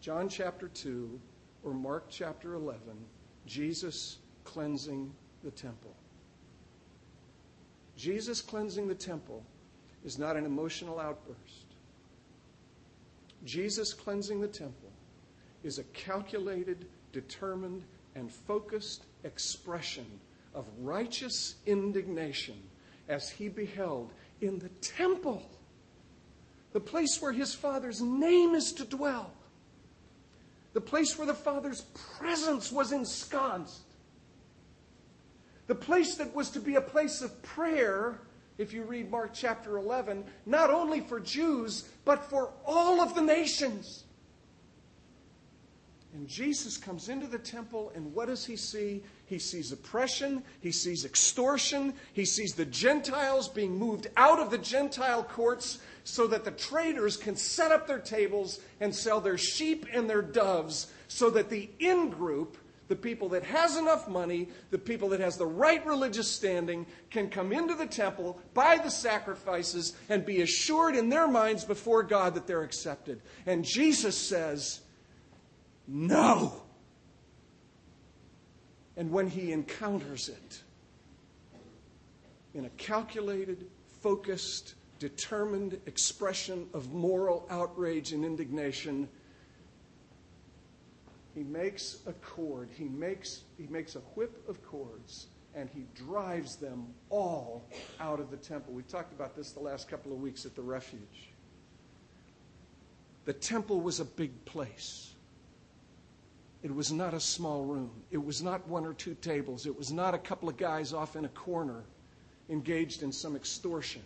John 0.00 0.28
chapter 0.28 0.68
2 0.68 1.20
or 1.62 1.72
Mark 1.72 2.06
chapter 2.08 2.54
11, 2.54 2.80
Jesus 3.46 4.18
cleansing 4.44 5.12
the 5.42 5.50
temple. 5.50 5.94
Jesus 7.96 8.40
cleansing 8.40 8.88
the 8.88 8.94
temple 8.94 9.44
is 10.04 10.18
not 10.18 10.36
an 10.36 10.44
emotional 10.44 10.98
outburst. 10.98 11.73
Jesus 13.44 13.92
cleansing 13.92 14.40
the 14.40 14.48
temple 14.48 14.90
is 15.62 15.78
a 15.78 15.84
calculated, 15.84 16.86
determined, 17.12 17.84
and 18.14 18.30
focused 18.30 19.04
expression 19.24 20.06
of 20.54 20.66
righteous 20.80 21.56
indignation 21.66 22.56
as 23.08 23.28
he 23.28 23.48
beheld 23.48 24.12
in 24.40 24.58
the 24.58 24.68
temple, 24.80 25.42
the 26.72 26.80
place 26.80 27.20
where 27.20 27.32
his 27.32 27.54
Father's 27.54 28.00
name 28.00 28.54
is 28.54 28.72
to 28.72 28.84
dwell, 28.84 29.32
the 30.72 30.80
place 30.80 31.18
where 31.18 31.26
the 31.26 31.34
Father's 31.34 31.82
presence 32.18 32.72
was 32.72 32.92
ensconced, 32.92 33.82
the 35.66 35.74
place 35.74 36.16
that 36.16 36.34
was 36.34 36.50
to 36.50 36.60
be 36.60 36.74
a 36.74 36.80
place 36.80 37.22
of 37.22 37.42
prayer, 37.42 38.20
if 38.58 38.72
you 38.72 38.82
read 38.84 39.10
Mark 39.10 39.32
chapter 39.34 39.76
11, 39.76 40.24
not 40.46 40.70
only 40.70 41.00
for 41.00 41.20
Jews, 41.20 41.88
but 42.04 42.24
for 42.24 42.52
all 42.64 43.00
of 43.00 43.14
the 43.14 43.22
nations. 43.22 44.04
And 46.14 46.28
Jesus 46.28 46.76
comes 46.76 47.08
into 47.08 47.26
the 47.26 47.38
temple, 47.38 47.90
and 47.96 48.14
what 48.14 48.28
does 48.28 48.46
he 48.46 48.54
see? 48.54 49.02
He 49.26 49.40
sees 49.40 49.72
oppression, 49.72 50.44
he 50.60 50.70
sees 50.70 51.04
extortion, 51.04 51.92
he 52.12 52.24
sees 52.24 52.54
the 52.54 52.66
Gentiles 52.66 53.48
being 53.48 53.76
moved 53.76 54.06
out 54.16 54.38
of 54.38 54.50
the 54.50 54.58
Gentile 54.58 55.24
courts 55.24 55.80
so 56.04 56.28
that 56.28 56.44
the 56.44 56.52
traders 56.52 57.16
can 57.16 57.34
set 57.34 57.72
up 57.72 57.88
their 57.88 57.98
tables 57.98 58.60
and 58.80 58.94
sell 58.94 59.20
their 59.20 59.38
sheep 59.38 59.86
and 59.92 60.08
their 60.08 60.22
doves 60.22 60.86
so 61.08 61.30
that 61.30 61.50
the 61.50 61.68
in 61.80 62.10
group, 62.10 62.58
the 62.88 62.96
people 62.96 63.28
that 63.30 63.42
has 63.44 63.76
enough 63.76 64.08
money, 64.08 64.48
the 64.70 64.78
people 64.78 65.08
that 65.10 65.20
has 65.20 65.36
the 65.36 65.46
right 65.46 65.84
religious 65.86 66.30
standing, 66.30 66.86
can 67.10 67.30
come 67.30 67.52
into 67.52 67.74
the 67.74 67.86
temple, 67.86 68.38
buy 68.52 68.76
the 68.76 68.90
sacrifices, 68.90 69.94
and 70.08 70.26
be 70.26 70.42
assured 70.42 70.94
in 70.94 71.08
their 71.08 71.26
minds 71.26 71.64
before 71.64 72.02
God 72.02 72.34
that 72.34 72.46
they're 72.46 72.62
accepted. 72.62 73.22
And 73.46 73.64
Jesus 73.64 74.16
says, 74.16 74.80
no. 75.86 76.62
And 78.96 79.10
when 79.10 79.28
he 79.28 79.52
encounters 79.52 80.28
it 80.28 80.62
in 82.54 82.66
a 82.66 82.70
calculated, 82.70 83.66
focused, 84.02 84.74
determined 84.98 85.80
expression 85.86 86.68
of 86.72 86.92
moral 86.92 87.46
outrage 87.50 88.12
and 88.12 88.24
indignation, 88.24 89.08
he 91.34 91.42
makes 91.44 91.98
a 92.06 92.12
cord, 92.14 92.68
he 92.76 92.84
makes, 92.84 93.42
he 93.58 93.66
makes 93.68 93.96
a 93.96 94.00
whip 94.16 94.42
of 94.48 94.62
cords, 94.64 95.26
and 95.54 95.68
he 95.74 95.86
drives 95.94 96.56
them 96.56 96.86
all 97.10 97.64
out 98.00 98.20
of 98.20 98.30
the 98.30 98.36
temple. 98.36 98.72
We've 98.74 98.88
talked 98.88 99.12
about 99.12 99.36
this 99.36 99.52
the 99.52 99.60
last 99.60 99.88
couple 99.88 100.12
of 100.12 100.20
weeks 100.20 100.46
at 100.46 100.54
the 100.56 100.62
refuge. 100.62 101.30
The 103.24 103.32
temple 103.32 103.80
was 103.80 104.00
a 104.00 104.04
big 104.04 104.44
place 104.44 105.12
It 106.62 106.74
was 106.74 106.90
not 106.90 107.12
a 107.14 107.20
small 107.20 107.64
room. 107.64 107.90
It 108.10 108.24
was 108.24 108.42
not 108.42 108.66
one 108.68 108.86
or 108.86 108.94
two 108.94 109.14
tables. 109.16 109.66
It 109.66 109.76
was 109.76 109.92
not 109.92 110.14
a 110.14 110.18
couple 110.18 110.48
of 110.48 110.56
guys 110.56 110.94
off 110.94 111.14
in 111.14 111.26
a 111.26 111.28
corner 111.28 111.84
engaged 112.48 113.02
in 113.02 113.12
some 113.12 113.36
extortion. 113.36 114.02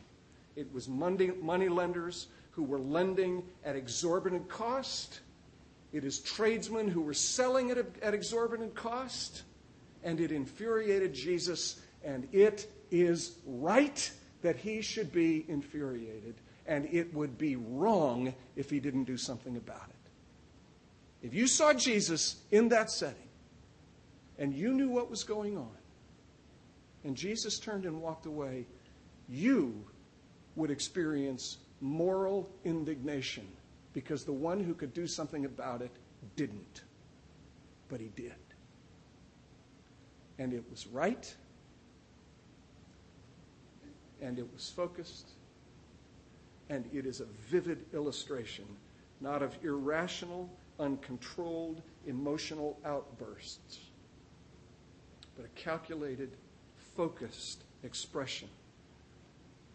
It 0.57 0.73
was 0.73 0.88
money, 0.88 1.31
money 1.41 1.69
lenders 1.69 2.29
who 2.51 2.64
were 2.64 2.81
lending 2.81 3.45
at 3.64 3.77
exorbitant 3.77 4.49
cost. 4.49 5.21
It 5.92 6.05
is 6.05 6.18
tradesmen 6.20 6.88
who 6.88 7.01
were 7.01 7.14
selling 7.14 7.70
it 7.70 7.79
at 8.03 8.14
exorbitant 8.14 8.74
cost. 8.74 9.42
And 10.05 10.20
it 10.20 10.31
infuriated 10.31 11.12
Jesus, 11.12 11.81
and 12.05 12.29
it 12.33 12.70
is 12.90 13.33
right 13.44 14.11
that 14.42 14.57
he 14.57 14.81
should 14.81 15.12
be 15.12 15.44
infuriated, 15.48 16.37
and 16.66 16.88
it 16.92 17.12
would 17.12 17.37
be 17.37 17.57
wrong 17.57 18.33
if 18.55 18.70
he 18.70 18.79
didn't 18.79 19.05
do 19.05 19.16
something 19.16 19.57
about 19.57 19.88
it. 19.88 21.27
If 21.27 21.35
you 21.35 21.48
saw 21.48 21.72
Jesus 21.72 22.37
in 22.53 22.68
that 22.68 22.92
setting 22.92 23.16
and 24.38 24.55
you 24.55 24.72
knew 24.72 24.88
what 24.88 25.11
was 25.11 25.24
going 25.24 25.59
on, 25.59 25.77
and 27.03 27.16
Jesus 27.16 27.59
turned 27.59 27.85
and 27.85 28.01
walked 28.01 28.27
away, 28.27 28.66
you 29.29 29.85
would 30.55 30.70
experience 30.70 31.59
moral 31.81 32.48
indignation 32.64 33.46
because 33.99 34.23
the 34.23 34.33
one 34.33 34.63
who 34.63 34.75
could 34.75 34.95
do 34.95 35.09
something 35.09 35.45
about 35.45 35.83
it 35.83 35.91
didn't. 36.37 36.83
But 37.89 37.99
he 37.99 38.13
did. 38.15 38.33
And 40.39 40.53
it 40.53 40.63
was 40.71 40.87
right, 40.87 41.35
and 44.23 44.39
it 44.39 44.47
was 44.55 44.71
focused, 44.71 45.31
and 46.71 46.89
it 46.95 47.07
is 47.07 47.21
a 47.21 47.25
vivid 47.51 47.87
illustration, 47.93 48.67
not 49.21 49.43
of 49.43 49.59
irrational 49.65 50.49
uncontrolled 50.79 51.83
emotional 52.07 52.79
outbursts, 52.85 53.81
but 55.35 55.45
a 55.45 55.49
calculated, 55.61 56.31
focused 56.95 57.65
expression 57.83 58.49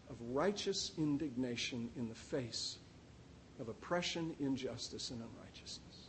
of 0.08 0.16
righteous 0.30 0.92
indignation 0.96 1.90
in 1.98 2.08
the 2.08 2.14
face 2.14 2.78
of 3.60 3.68
oppression, 3.68 4.34
injustice, 4.40 5.10
and 5.10 5.20
unrighteousness. 5.20 6.08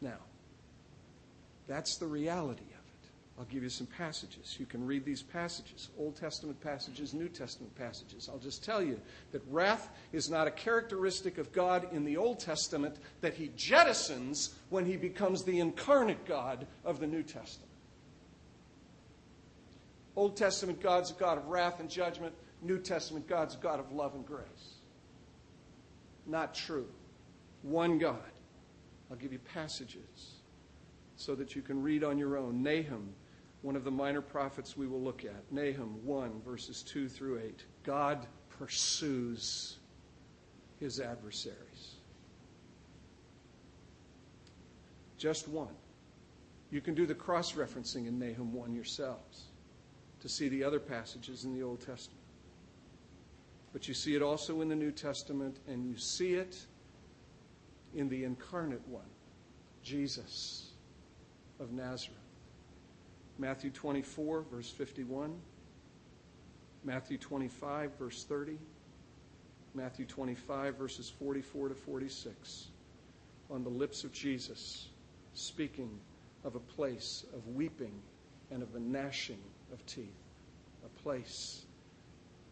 Now, 0.00 0.18
that's 1.66 1.96
the 1.96 2.06
reality 2.06 2.62
of 2.62 2.68
it. 2.68 3.08
I'll 3.38 3.44
give 3.46 3.62
you 3.62 3.68
some 3.68 3.86
passages. 3.86 4.56
You 4.58 4.66
can 4.66 4.86
read 4.86 5.04
these 5.04 5.22
passages 5.22 5.90
Old 5.98 6.16
Testament 6.16 6.60
passages, 6.60 7.12
New 7.12 7.28
Testament 7.28 7.74
passages. 7.76 8.28
I'll 8.30 8.38
just 8.38 8.64
tell 8.64 8.82
you 8.82 9.00
that 9.32 9.42
wrath 9.50 9.90
is 10.12 10.30
not 10.30 10.46
a 10.46 10.50
characteristic 10.50 11.38
of 11.38 11.52
God 11.52 11.88
in 11.92 12.04
the 12.04 12.16
Old 12.16 12.40
Testament 12.40 12.96
that 13.20 13.34
he 13.34 13.50
jettisons 13.56 14.50
when 14.70 14.86
he 14.86 14.96
becomes 14.96 15.44
the 15.44 15.60
incarnate 15.60 16.24
God 16.26 16.66
of 16.84 16.98
the 16.98 17.06
New 17.06 17.22
Testament. 17.22 17.70
Old 20.16 20.36
Testament 20.36 20.80
God's 20.80 21.10
a 21.10 21.14
God 21.14 21.36
of 21.36 21.48
wrath 21.48 21.78
and 21.78 21.90
judgment, 21.90 22.34
New 22.62 22.78
Testament 22.78 23.26
God's 23.26 23.54
a 23.54 23.58
God 23.58 23.80
of 23.80 23.92
love 23.92 24.14
and 24.14 24.26
grace. 24.26 24.76
Not 26.26 26.54
true. 26.54 26.88
One 27.62 27.98
God. 27.98 28.18
I'll 29.10 29.16
give 29.16 29.32
you 29.32 29.38
passages 29.38 30.34
so 31.16 31.34
that 31.36 31.54
you 31.54 31.62
can 31.62 31.82
read 31.82 32.02
on 32.02 32.18
your 32.18 32.36
own. 32.36 32.62
Nahum 32.62 33.14
one 33.62 33.74
of 33.74 33.82
the 33.82 33.90
minor 33.90 34.20
prophets 34.20 34.76
we 34.76 34.86
will 34.86 35.00
look 35.00 35.24
at, 35.24 35.42
Nahum 35.50 35.98
1, 36.04 36.40
verses 36.44 36.82
2 36.82 37.08
through 37.08 37.40
8. 37.40 37.64
God 37.84 38.24
pursues 38.58 39.78
his 40.78 41.00
adversaries. 41.00 41.96
Just 45.18 45.48
one. 45.48 45.74
You 46.70 46.80
can 46.80 46.94
do 46.94 47.06
the 47.06 47.14
cross 47.14 47.52
referencing 47.52 48.06
in 48.06 48.18
Nahum 48.20 48.52
1 48.52 48.72
yourselves 48.72 49.46
to 50.20 50.28
see 50.28 50.48
the 50.48 50.62
other 50.62 50.78
passages 50.78 51.44
in 51.44 51.52
the 51.52 51.62
Old 51.62 51.80
Testament. 51.80 52.15
But 53.76 53.88
you 53.88 53.92
see 53.92 54.14
it 54.14 54.22
also 54.22 54.62
in 54.62 54.70
the 54.70 54.74
New 54.74 54.90
Testament, 54.90 55.58
and 55.68 55.84
you 55.84 55.98
see 55.98 56.32
it 56.32 56.56
in 57.94 58.08
the 58.08 58.24
incarnate 58.24 58.80
one, 58.88 59.04
Jesus 59.82 60.70
of 61.60 61.72
Nazareth. 61.72 62.16
Matthew 63.38 63.68
24, 63.68 64.46
verse 64.50 64.70
51, 64.70 65.38
Matthew 66.84 67.18
25, 67.18 67.98
verse 67.98 68.24
30, 68.24 68.56
Matthew 69.74 70.06
25, 70.06 70.76
verses 70.76 71.10
44 71.10 71.68
to 71.68 71.74
46, 71.74 72.68
on 73.50 73.62
the 73.62 73.68
lips 73.68 74.04
of 74.04 74.12
Jesus, 74.14 74.88
speaking 75.34 75.90
of 76.44 76.54
a 76.54 76.60
place 76.60 77.26
of 77.34 77.46
weeping 77.48 78.00
and 78.50 78.62
of 78.62 78.72
the 78.72 78.80
gnashing 78.80 79.42
of 79.70 79.84
teeth, 79.84 80.16
a 80.82 81.02
place 81.02 81.65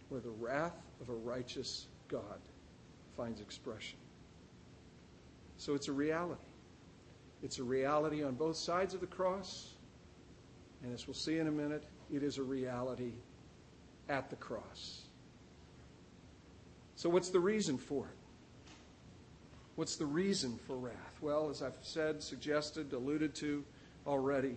where 0.09 0.21
the 0.21 0.31
wrath 0.31 0.77
of 1.01 1.09
a 1.09 1.15
righteous 1.15 1.87
God 2.09 2.41
finds 3.17 3.41
expression. 3.41 3.99
So 5.57 5.75
it's 5.75 5.89
a 5.89 5.93
reality. 5.93 6.41
It's 7.43 7.59
a 7.59 7.65
reality 7.65 8.25
on 8.25 8.35
both 8.35 8.57
sides 8.57 8.95
of 8.95 9.01
the 9.01 9.07
cross 9.07 9.75
and 10.85 10.93
as 10.93 11.07
we'll 11.07 11.15
see 11.15 11.39
in 11.39 11.47
a 11.47 11.51
minute, 11.51 11.83
it 12.13 12.23
is 12.23 12.37
a 12.37 12.43
reality 12.43 13.13
at 14.11 14.29
the 14.29 14.37
cross. 14.37 15.01
So, 16.97 17.09
what's 17.09 17.31
the 17.31 17.41
reason 17.41 17.79
for 17.79 18.05
it? 18.05 18.73
What's 19.77 19.97
the 19.97 20.07
reason 20.07 20.59
for 20.67 20.77
wrath? 20.77 21.19
Well, 21.23 21.49
as 21.49 21.63
I've 21.63 21.79
said, 21.83 22.23
suggested, 22.23 22.93
alluded 22.93 23.35
to 23.37 23.65
already, 24.07 24.57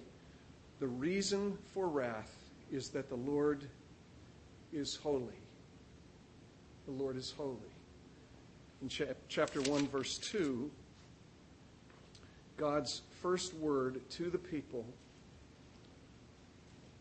the 0.80 0.88
reason 0.88 1.58
for 1.74 1.88
wrath 1.88 2.36
is 2.72 2.90
that 2.90 3.08
the 3.08 3.16
Lord 3.16 3.68
is 4.74 4.96
holy. 4.96 5.40
The 6.86 6.92
Lord 6.92 7.18
is 7.18 7.32
holy. 7.32 7.58
In 8.82 8.90
chapter 9.28 9.62
1, 9.62 9.88
verse 9.88 10.18
2, 10.20 10.70
God's 12.58 13.02
first 13.22 13.54
word 13.56 14.02
to 14.12 14.30
the 14.30 14.38
people 14.38 14.86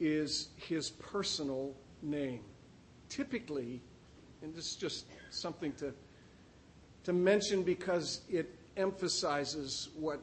is 0.00 0.48
his 0.56 0.90
personal 0.90 1.74
name. 2.02 2.40
Typically, 3.08 3.80
and 4.42 4.54
this 4.54 4.70
is 4.70 4.76
just 4.76 5.06
something 5.30 5.72
to, 5.74 5.92
to 7.04 7.12
mention 7.12 7.62
because 7.62 8.22
it 8.28 8.54
emphasizes 8.76 9.88
what 9.98 10.20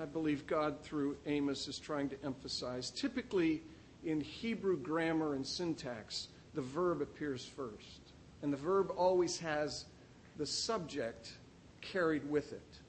I 0.00 0.04
believe 0.04 0.46
God 0.46 0.82
through 0.82 1.16
Amos 1.26 1.68
is 1.68 1.78
trying 1.78 2.08
to 2.10 2.24
emphasize. 2.24 2.90
Typically, 2.90 3.62
in 4.04 4.20
Hebrew 4.20 4.76
grammar 4.76 5.34
and 5.34 5.46
syntax, 5.46 6.28
the 6.56 6.62
verb 6.62 7.02
appears 7.02 7.44
first. 7.44 8.00
And 8.42 8.52
the 8.52 8.56
verb 8.56 8.90
always 8.96 9.38
has 9.38 9.84
the 10.38 10.46
subject 10.46 11.32
carried 11.80 12.28
with 12.28 12.52
it. 12.52 12.80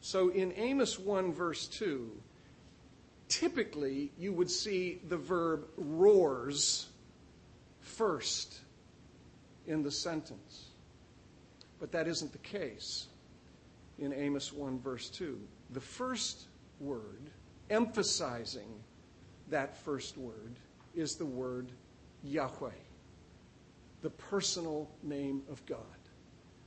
So 0.00 0.30
in 0.30 0.52
Amos 0.56 0.98
1, 0.98 1.32
verse 1.32 1.68
2, 1.68 2.10
typically 3.28 4.10
you 4.18 4.32
would 4.32 4.50
see 4.50 5.00
the 5.08 5.16
verb 5.16 5.66
roars 5.76 6.88
first 7.80 8.58
in 9.66 9.82
the 9.82 9.90
sentence. 9.90 10.64
But 11.78 11.92
that 11.92 12.08
isn't 12.08 12.32
the 12.32 12.38
case 12.38 13.06
in 13.98 14.12
Amos 14.12 14.52
1, 14.52 14.80
verse 14.80 15.08
2. 15.10 15.38
The 15.70 15.80
first 15.80 16.46
word, 16.80 17.30
emphasizing 17.70 18.68
that 19.50 19.76
first 19.76 20.16
word, 20.16 20.56
is 20.94 21.16
the 21.16 21.26
word 21.26 21.70
Yahweh, 22.24 22.70
the 24.02 24.10
personal 24.10 24.88
name 25.02 25.42
of 25.50 25.64
God. 25.66 25.78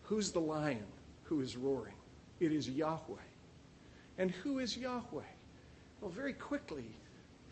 Who's 0.04 0.32
the 0.32 0.40
lion 0.40 0.86
who 1.24 1.42
is 1.42 1.58
roaring? 1.58 1.96
It 2.40 2.52
is 2.52 2.70
Yahweh. 2.70 3.16
And 4.18 4.32
who 4.32 4.60
is 4.60 4.78
Yahweh? 4.78 5.24
Well, 6.02 6.12
very 6.12 6.34
quickly, 6.34 6.86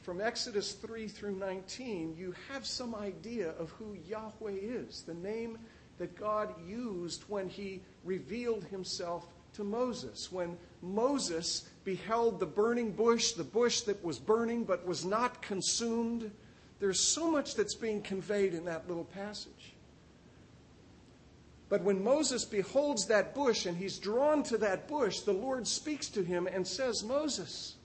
from 0.01 0.21
Exodus 0.21 0.73
3 0.73 1.07
through 1.07 1.35
19, 1.35 2.15
you 2.17 2.33
have 2.51 2.65
some 2.65 2.93
idea 2.93 3.51
of 3.51 3.69
who 3.71 3.97
Yahweh 4.07 4.59
is, 4.61 5.03
the 5.03 5.13
name 5.13 5.57
that 5.97 6.15
God 6.15 6.53
used 6.67 7.23
when 7.27 7.47
he 7.47 7.81
revealed 8.03 8.65
himself 8.65 9.27
to 9.53 9.63
Moses. 9.63 10.31
When 10.31 10.57
Moses 10.81 11.69
beheld 11.83 12.39
the 12.39 12.45
burning 12.45 12.91
bush, 12.91 13.31
the 13.31 13.43
bush 13.43 13.81
that 13.81 14.03
was 14.03 14.19
burning 14.19 14.63
but 14.63 14.85
was 14.85 15.05
not 15.05 15.41
consumed, 15.41 16.31
there's 16.83 16.99
so 16.99 17.31
much 17.31 17.55
that's 17.55 17.75
being 17.75 18.01
conveyed 18.01 18.53
in 18.53 18.65
that 18.65 18.89
little 18.89 19.05
passage. 19.05 19.73
But 21.69 21.81
when 21.81 22.03
Moses 22.03 22.43
beholds 22.43 23.05
that 23.05 23.33
bush 23.33 23.65
and 23.65 23.77
he's 23.77 23.97
drawn 23.97 24.43
to 24.43 24.57
that 24.57 24.89
bush, 24.89 25.21
the 25.21 25.31
Lord 25.31 25.65
speaks 25.65 26.09
to 26.09 26.21
him 26.21 26.45
and 26.45 26.67
says, 26.67 27.01
Moses, 27.01 27.75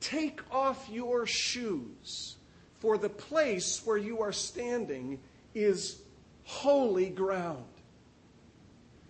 Take 0.00 0.42
off 0.52 0.90
your 0.90 1.24
shoes, 1.24 2.36
for 2.80 2.98
the 2.98 3.08
place 3.08 3.80
where 3.82 3.96
you 3.96 4.20
are 4.20 4.30
standing 4.30 5.18
is 5.54 6.02
holy 6.44 7.08
ground. 7.08 7.64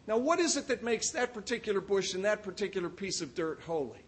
Now, 0.06 0.16
what 0.16 0.38
is 0.38 0.56
it 0.56 0.68
that 0.68 0.84
makes 0.84 1.10
that 1.10 1.34
particular 1.34 1.80
bush 1.80 2.14
and 2.14 2.24
that 2.24 2.44
particular 2.44 2.88
piece 2.88 3.20
of 3.20 3.34
dirt 3.34 3.60
holy? 3.66 3.98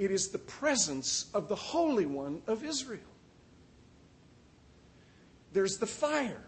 It 0.00 0.10
is 0.10 0.28
the 0.28 0.38
presence 0.38 1.26
of 1.34 1.46
the 1.48 1.54
Holy 1.54 2.06
One 2.06 2.40
of 2.46 2.64
Israel. 2.64 3.02
There's 5.52 5.76
the 5.76 5.86
fire. 5.86 6.42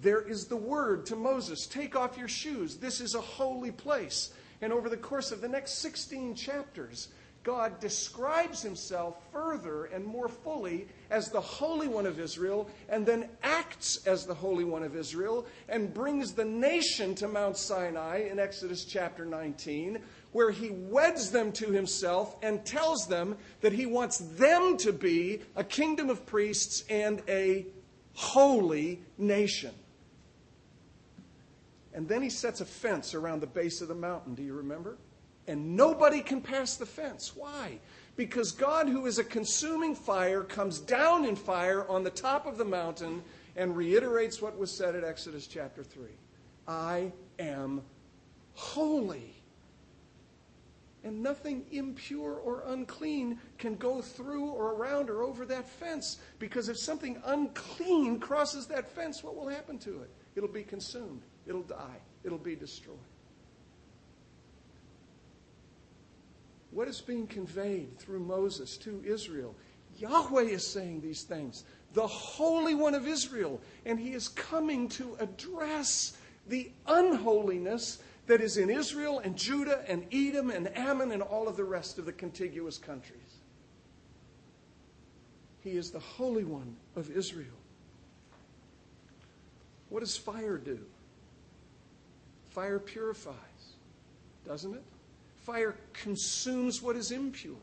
There 0.00 0.22
is 0.22 0.46
the 0.46 0.56
word 0.56 1.04
to 1.06 1.14
Moses 1.14 1.66
take 1.66 1.96
off 1.96 2.16
your 2.16 2.28
shoes. 2.28 2.78
This 2.78 3.02
is 3.02 3.14
a 3.14 3.20
holy 3.20 3.72
place. 3.72 4.32
And 4.62 4.72
over 4.72 4.88
the 4.88 4.96
course 4.96 5.32
of 5.32 5.42
the 5.42 5.48
next 5.48 5.80
16 5.80 6.34
chapters, 6.34 7.08
God 7.42 7.78
describes 7.78 8.62
himself 8.62 9.16
further 9.30 9.84
and 9.84 10.02
more 10.02 10.28
fully 10.28 10.88
as 11.10 11.30
the 11.30 11.42
Holy 11.42 11.88
One 11.88 12.06
of 12.06 12.18
Israel, 12.18 12.70
and 12.88 13.04
then 13.04 13.28
acts 13.42 13.98
as 14.06 14.24
the 14.24 14.32
Holy 14.32 14.64
One 14.64 14.82
of 14.82 14.96
Israel, 14.96 15.46
and 15.68 15.92
brings 15.92 16.32
the 16.32 16.46
nation 16.46 17.14
to 17.16 17.28
Mount 17.28 17.58
Sinai 17.58 18.28
in 18.30 18.38
Exodus 18.38 18.86
chapter 18.86 19.26
19, 19.26 19.98
where 20.34 20.50
he 20.50 20.70
weds 20.70 21.30
them 21.30 21.52
to 21.52 21.70
himself 21.70 22.34
and 22.42 22.66
tells 22.66 23.06
them 23.06 23.36
that 23.60 23.72
he 23.72 23.86
wants 23.86 24.18
them 24.18 24.76
to 24.76 24.92
be 24.92 25.40
a 25.54 25.62
kingdom 25.62 26.10
of 26.10 26.26
priests 26.26 26.82
and 26.90 27.22
a 27.28 27.64
holy 28.14 29.00
nation. 29.16 29.70
And 31.92 32.08
then 32.08 32.20
he 32.20 32.30
sets 32.30 32.60
a 32.60 32.64
fence 32.64 33.14
around 33.14 33.42
the 33.42 33.46
base 33.46 33.80
of 33.80 33.86
the 33.86 33.94
mountain. 33.94 34.34
Do 34.34 34.42
you 34.42 34.54
remember? 34.54 34.98
And 35.46 35.76
nobody 35.76 36.20
can 36.20 36.40
pass 36.40 36.76
the 36.76 36.86
fence. 36.86 37.36
Why? 37.36 37.78
Because 38.16 38.50
God, 38.50 38.88
who 38.88 39.06
is 39.06 39.20
a 39.20 39.24
consuming 39.24 39.94
fire, 39.94 40.42
comes 40.42 40.80
down 40.80 41.24
in 41.26 41.36
fire 41.36 41.88
on 41.88 42.02
the 42.02 42.10
top 42.10 42.46
of 42.46 42.58
the 42.58 42.64
mountain 42.64 43.22
and 43.54 43.76
reiterates 43.76 44.42
what 44.42 44.58
was 44.58 44.72
said 44.72 44.96
at 44.96 45.04
Exodus 45.04 45.46
chapter 45.46 45.84
3 45.84 46.08
I 46.66 47.12
am 47.38 47.82
holy. 48.54 49.33
And 51.04 51.22
nothing 51.22 51.66
impure 51.70 52.36
or 52.36 52.64
unclean 52.66 53.38
can 53.58 53.76
go 53.76 54.00
through 54.00 54.46
or 54.46 54.72
around 54.72 55.10
or 55.10 55.22
over 55.22 55.44
that 55.44 55.68
fence. 55.68 56.18
Because 56.38 56.70
if 56.70 56.78
something 56.78 57.20
unclean 57.26 58.18
crosses 58.18 58.66
that 58.68 58.88
fence, 58.88 59.22
what 59.22 59.36
will 59.36 59.48
happen 59.48 59.78
to 59.80 60.00
it? 60.00 60.10
It'll 60.34 60.48
be 60.48 60.62
consumed, 60.64 61.20
it'll 61.46 61.62
die, 61.62 62.00
it'll 62.24 62.38
be 62.38 62.56
destroyed. 62.56 62.96
What 66.70 66.88
is 66.88 67.00
being 67.00 67.26
conveyed 67.26 67.98
through 67.98 68.20
Moses 68.20 68.76
to 68.78 69.00
Israel? 69.06 69.54
Yahweh 69.98 70.42
is 70.42 70.66
saying 70.66 71.02
these 71.02 71.22
things, 71.22 71.64
the 71.92 72.06
Holy 72.06 72.74
One 72.74 72.94
of 72.94 73.06
Israel, 73.06 73.60
and 73.86 74.00
he 74.00 74.12
is 74.12 74.28
coming 74.28 74.88
to 74.88 75.16
address 75.20 76.16
the 76.48 76.72
unholiness 76.86 77.98
that 78.26 78.40
is 78.40 78.56
in 78.56 78.70
Israel 78.70 79.18
and 79.18 79.36
Judah 79.36 79.84
and 79.86 80.06
Edom 80.12 80.50
and 80.50 80.74
Ammon 80.76 81.12
and 81.12 81.22
all 81.22 81.48
of 81.48 81.56
the 81.56 81.64
rest 81.64 81.98
of 81.98 82.06
the 82.06 82.12
contiguous 82.12 82.78
countries. 82.78 83.20
He 85.60 85.72
is 85.72 85.90
the 85.90 85.98
Holy 85.98 86.44
One 86.44 86.76
of 86.96 87.10
Israel. 87.10 87.46
What 89.88 90.00
does 90.00 90.16
fire 90.16 90.58
do? 90.58 90.80
Fire 92.50 92.78
purifies, 92.78 93.34
doesn't 94.46 94.74
it? 94.74 94.82
Fire 95.44 95.76
consumes 95.92 96.80
what 96.80 96.96
is 96.96 97.10
impure. 97.10 97.56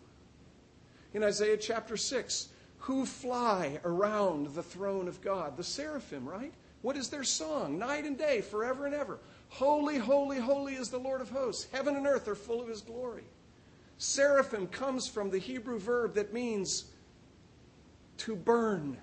In 1.14 1.24
Isaiah 1.24 1.58
chapter 1.58 1.98
6, 1.98 2.50
who 2.80 3.06
fly 3.06 3.80
around 3.84 4.48
the 4.56 4.64
throne 4.64 5.08
of 5.08 5.22
God? 5.22 5.58
The 5.58 5.64
seraphim, 5.64 6.28
right? 6.28 6.54
What 6.82 6.98
is 6.98 7.10
their 7.10 7.24
song? 7.24 7.78
Night 7.78 8.06
and 8.06 8.18
day, 8.18 8.42
forever 8.42 8.86
and 8.86 8.96
ever. 8.96 9.20
Holy, 9.52 9.98
holy, 9.98 10.40
holy 10.40 10.76
is 10.76 10.90
the 10.90 10.98
Lord 10.98 11.20
of 11.20 11.30
hosts. 11.30 11.68
Heaven 11.74 11.98
and 11.98 12.08
earth 12.08 12.28
are 12.30 12.36
full 12.36 12.62
of 12.62 12.70
his 12.70 12.82
glory. 12.82 13.26
Seraphim 13.98 14.66
comes 14.68 15.10
from 15.10 15.30
the 15.30 15.38
Hebrew 15.38 15.78
verb 15.78 16.14
that 16.16 16.34
means 16.34 16.86
to 18.18 18.36
burn. 18.36 18.98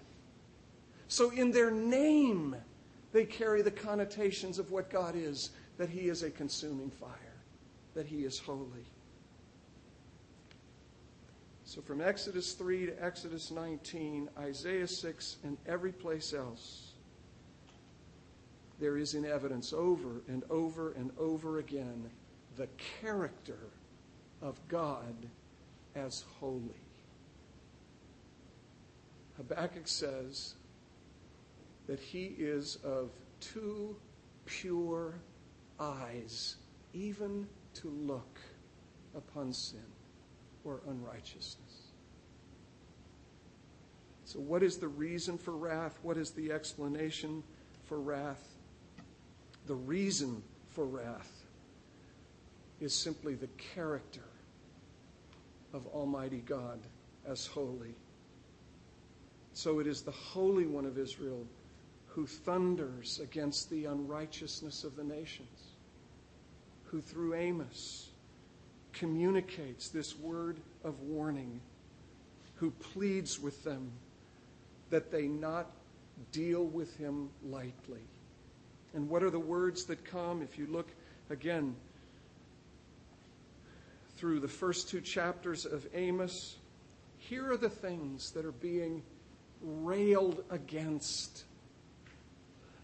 So 1.06 1.30
in 1.30 1.50
their 1.50 1.70
name, 1.70 2.56
they 3.12 3.26
carry 3.26 3.60
the 3.60 3.70
connotations 3.70 4.58
of 4.58 4.70
what 4.70 4.88
God 4.88 5.14
is 5.14 5.50
that 5.76 5.90
he 5.90 6.08
is 6.08 6.22
a 6.22 6.30
consuming 6.30 6.90
fire, 6.90 7.12
that 7.94 8.06
he 8.06 8.24
is 8.24 8.38
holy. 8.38 8.86
So 11.64 11.82
from 11.82 12.00
Exodus 12.00 12.54
3 12.54 12.86
to 12.86 13.04
Exodus 13.04 13.50
19, 13.50 14.30
Isaiah 14.38 14.88
6, 14.88 15.36
and 15.44 15.58
every 15.66 15.92
place 15.92 16.32
else, 16.32 16.87
there 18.80 18.96
is 18.96 19.14
in 19.14 19.24
evidence 19.24 19.72
over 19.72 20.22
and 20.28 20.44
over 20.50 20.92
and 20.92 21.10
over 21.18 21.58
again 21.58 22.10
the 22.56 22.68
character 23.00 23.58
of 24.40 24.56
God 24.68 25.14
as 25.94 26.24
holy. 26.40 26.82
Habakkuk 29.36 29.86
says 29.86 30.54
that 31.86 32.00
he 32.00 32.34
is 32.38 32.76
of 32.84 33.10
too 33.40 33.96
pure 34.44 35.14
eyes 35.78 36.56
even 36.92 37.46
to 37.74 37.88
look 37.88 38.40
upon 39.16 39.52
sin 39.52 39.80
or 40.64 40.80
unrighteousness. 40.88 41.56
So, 44.24 44.40
what 44.40 44.62
is 44.62 44.76
the 44.76 44.88
reason 44.88 45.38
for 45.38 45.52
wrath? 45.52 45.98
What 46.02 46.18
is 46.18 46.32
the 46.32 46.52
explanation 46.52 47.42
for 47.84 47.98
wrath? 48.00 48.57
The 49.68 49.74
reason 49.74 50.42
for 50.70 50.86
wrath 50.86 51.44
is 52.80 52.94
simply 52.94 53.34
the 53.34 53.50
character 53.74 54.24
of 55.74 55.86
Almighty 55.88 56.42
God 56.46 56.80
as 57.28 57.46
holy. 57.46 57.94
So 59.52 59.78
it 59.78 59.86
is 59.86 60.02
the 60.02 60.10
Holy 60.10 60.66
One 60.66 60.86
of 60.86 60.98
Israel 60.98 61.46
who 62.06 62.26
thunders 62.26 63.20
against 63.22 63.68
the 63.70 63.84
unrighteousness 63.84 64.84
of 64.84 64.96
the 64.96 65.04
nations, 65.04 65.72
who 66.84 67.00
through 67.00 67.34
Amos 67.34 68.08
communicates 68.92 69.88
this 69.88 70.18
word 70.18 70.58
of 70.82 70.98
warning, 71.00 71.60
who 72.54 72.70
pleads 72.70 73.38
with 73.38 73.62
them 73.64 73.92
that 74.88 75.12
they 75.12 75.28
not 75.28 75.70
deal 76.32 76.64
with 76.64 76.96
him 76.96 77.28
lightly. 77.44 78.00
And 78.98 79.08
what 79.08 79.22
are 79.22 79.30
the 79.30 79.38
words 79.38 79.84
that 79.84 80.04
come? 80.04 80.42
If 80.42 80.58
you 80.58 80.66
look 80.66 80.88
again 81.30 81.76
through 84.16 84.40
the 84.40 84.48
first 84.48 84.88
two 84.88 85.00
chapters 85.00 85.66
of 85.66 85.86
Amos, 85.94 86.56
here 87.16 87.48
are 87.48 87.56
the 87.56 87.70
things 87.70 88.32
that 88.32 88.44
are 88.44 88.50
being 88.50 89.04
railed 89.62 90.42
against 90.50 91.44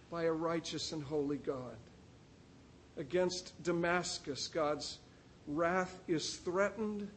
by 0.09 0.27
a 0.27 0.33
righteous 0.33 0.93
and 0.93 1.03
holy 1.03 1.39
God. 1.39 1.75
Against 2.97 3.61
Damascus, 3.65 4.47
God's 4.47 5.01
wrath 5.49 5.99
is 6.07 6.37
threatened 6.37 7.09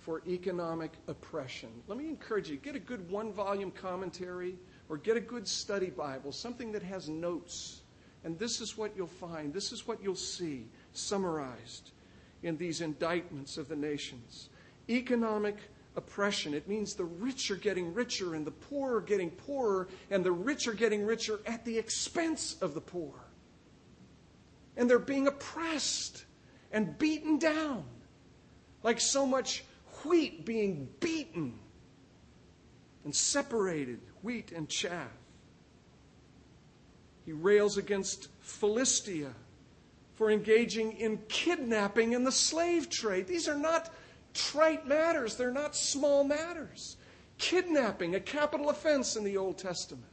for 0.00 0.22
economic 0.26 0.90
oppression. 1.06 1.68
Let 1.86 1.98
me 1.98 2.08
encourage 2.08 2.50
you 2.50 2.56
get 2.56 2.74
a 2.74 2.80
good 2.80 3.08
one 3.08 3.32
volume 3.32 3.70
commentary 3.70 4.56
or 4.88 4.96
get 4.96 5.16
a 5.16 5.20
good 5.20 5.46
study 5.46 5.90
Bible, 5.90 6.32
something 6.32 6.72
that 6.72 6.82
has 6.82 7.08
notes. 7.08 7.82
And 8.24 8.38
this 8.38 8.60
is 8.60 8.76
what 8.76 8.92
you'll 8.96 9.06
find. 9.06 9.52
This 9.52 9.72
is 9.72 9.86
what 9.86 10.02
you'll 10.02 10.14
see 10.14 10.66
summarized 10.92 11.90
in 12.42 12.56
these 12.56 12.80
indictments 12.80 13.56
of 13.56 13.68
the 13.68 13.76
nations. 13.76 14.48
Economic 14.88 15.56
oppression. 15.96 16.54
It 16.54 16.68
means 16.68 16.94
the 16.94 17.04
rich 17.04 17.50
are 17.50 17.56
getting 17.56 17.94
richer 17.94 18.34
and 18.34 18.46
the 18.46 18.50
poor 18.50 18.96
are 18.96 19.00
getting 19.00 19.30
poorer, 19.30 19.88
and 20.10 20.24
the 20.24 20.32
rich 20.32 20.68
are 20.68 20.74
getting 20.74 21.04
richer 21.04 21.40
at 21.46 21.64
the 21.64 21.78
expense 21.78 22.56
of 22.60 22.74
the 22.74 22.80
poor. 22.80 23.14
And 24.76 24.88
they're 24.88 24.98
being 24.98 25.26
oppressed 25.26 26.24
and 26.70 26.98
beaten 26.98 27.38
down, 27.38 27.84
like 28.82 29.00
so 29.00 29.26
much 29.26 29.64
wheat 30.04 30.44
being 30.44 30.88
beaten 31.00 31.58
and 33.06 33.14
separated 33.14 34.00
wheat 34.22 34.50
and 34.50 34.68
chaff. 34.68 35.12
He 37.24 37.32
rails 37.32 37.78
against 37.78 38.28
Philistia 38.40 39.32
for 40.16 40.28
engaging 40.28 40.90
in 40.94 41.20
kidnapping 41.28 42.16
and 42.16 42.26
the 42.26 42.32
slave 42.32 42.90
trade. 42.90 43.28
These 43.28 43.46
are 43.46 43.56
not 43.56 43.94
trite 44.34 44.88
matters, 44.88 45.36
they're 45.36 45.52
not 45.52 45.76
small 45.76 46.24
matters. 46.24 46.96
Kidnapping, 47.38 48.16
a 48.16 48.20
capital 48.20 48.70
offense 48.70 49.14
in 49.14 49.22
the 49.22 49.36
Old 49.36 49.56
Testament. 49.56 50.04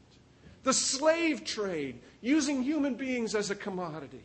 The 0.61 0.73
slave 0.73 1.43
trade, 1.43 1.99
using 2.21 2.61
human 2.61 2.93
beings 2.93 3.33
as 3.33 3.49
a 3.49 3.55
commodity. 3.55 4.23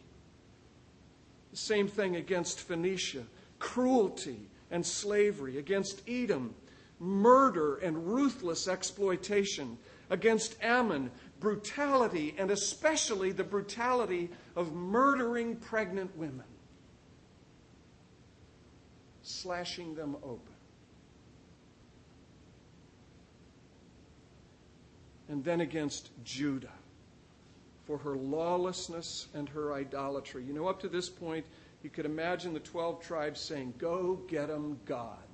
The 1.53 1.57
same 1.57 1.89
thing 1.89 2.17
against 2.17 2.61
Phoenicia, 2.61 3.25
cruelty 3.59 4.51
and 4.71 4.85
slavery. 4.85 5.57
Against 5.57 6.03
Edom, 6.07 6.55
murder 7.01 7.77
and 7.77 8.07
ruthless 8.07 8.69
exploitation, 8.69 9.79
against 10.11 10.57
Ammon, 10.63 11.11
brutality, 11.41 12.35
and 12.39 12.51
especially 12.51 13.33
the 13.33 13.45
brutality 13.45 14.31
of 14.57 14.73
murdering 14.73 15.57
pregnant 15.57 16.17
women, 16.17 16.47
slashing 19.23 19.95
them 19.95 20.17
open. 20.23 20.55
And 25.29 25.45
then 25.45 25.61
against 25.61 26.11
Judah 26.25 26.73
for 27.87 27.99
her 27.99 28.17
lawlessness 28.17 29.29
and 29.35 29.49
her 29.51 29.75
idolatry. 29.75 30.43
You 30.43 30.55
know, 30.55 30.69
up 30.69 30.81
to 30.81 30.89
this 30.89 31.11
point, 31.11 31.45
you 31.83 31.91
could 31.91 32.07
imagine 32.07 32.55
the 32.55 32.61
12 32.61 33.03
tribes 33.03 33.41
saying, 33.41 33.75
Go 33.79 34.21
get 34.27 34.49
them, 34.49 34.79
God. 34.87 35.28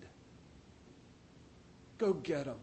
Go 1.99 2.15
get 2.15 2.45
them. 2.45 2.59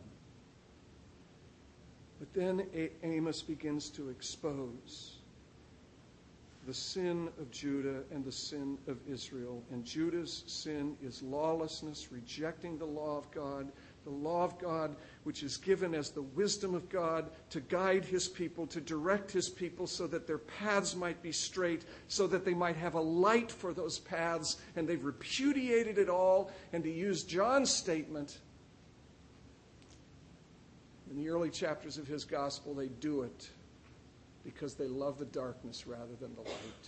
But 2.19 2.33
then 2.33 2.67
Amos 3.03 3.41
begins 3.41 3.89
to 3.91 4.09
expose 4.09 5.17
the 6.67 6.73
sin 6.73 7.29
of 7.39 7.49
Judah 7.49 8.03
and 8.11 8.23
the 8.23 8.31
sin 8.31 8.77
of 8.87 8.97
Israel. 9.09 9.63
And 9.71 9.83
Judah's 9.83 10.43
sin 10.45 10.95
is 11.01 11.23
lawlessness, 11.23 12.11
rejecting 12.11 12.77
the 12.77 12.85
law 12.85 13.17
of 13.17 13.31
God, 13.31 13.71
the 14.03 14.11
law 14.11 14.43
of 14.43 14.59
God, 14.59 14.95
which 15.23 15.41
is 15.41 15.57
given 15.57 15.95
as 15.95 16.11
the 16.11 16.21
wisdom 16.21 16.75
of 16.75 16.87
God 16.89 17.31
to 17.49 17.59
guide 17.61 18.05
his 18.05 18.27
people, 18.27 18.67
to 18.67 18.81
direct 18.81 19.31
his 19.31 19.49
people 19.49 19.87
so 19.87 20.05
that 20.07 20.27
their 20.27 20.37
paths 20.37 20.95
might 20.95 21.21
be 21.23 21.31
straight, 21.31 21.85
so 22.07 22.27
that 22.27 22.45
they 22.45 22.53
might 22.53 22.75
have 22.75 22.93
a 22.93 23.01
light 23.01 23.51
for 23.51 23.73
those 23.73 23.97
paths. 23.97 24.57
And 24.75 24.87
they've 24.87 25.03
repudiated 25.03 25.97
it 25.97 26.09
all. 26.09 26.51
And 26.73 26.83
to 26.83 26.91
use 26.91 27.23
John's 27.23 27.71
statement, 27.71 28.37
in 31.11 31.17
the 31.17 31.29
early 31.29 31.49
chapters 31.49 31.97
of 31.97 32.07
his 32.07 32.23
gospel, 32.23 32.73
they 32.73 32.87
do 32.87 33.23
it 33.23 33.49
because 34.45 34.75
they 34.75 34.87
love 34.87 35.19
the 35.19 35.25
darkness 35.25 35.85
rather 35.85 36.15
than 36.21 36.33
the 36.35 36.41
light. 36.41 36.87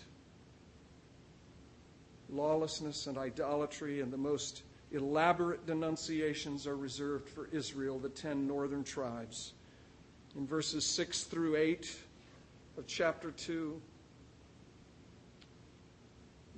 Lawlessness 2.30 3.08
and 3.08 3.18
idolatry 3.18 4.00
and 4.00 4.12
the 4.12 4.18
most 4.18 4.64
elaborate 4.92 5.66
denunciations 5.68 6.66
are 6.66 6.78
reserved 6.78 7.28
for 7.28 7.50
Israel, 7.52 8.00
the 8.00 8.10
ten 8.10 8.48
northern 8.48 8.84
tribes. 8.84 9.54
In 10.38 10.48
verses 10.48 10.86
6 10.86 11.24
through 11.26 11.58
8 11.58 11.96
of 12.78 12.88
chapter 12.88 13.32
2, 13.32 13.80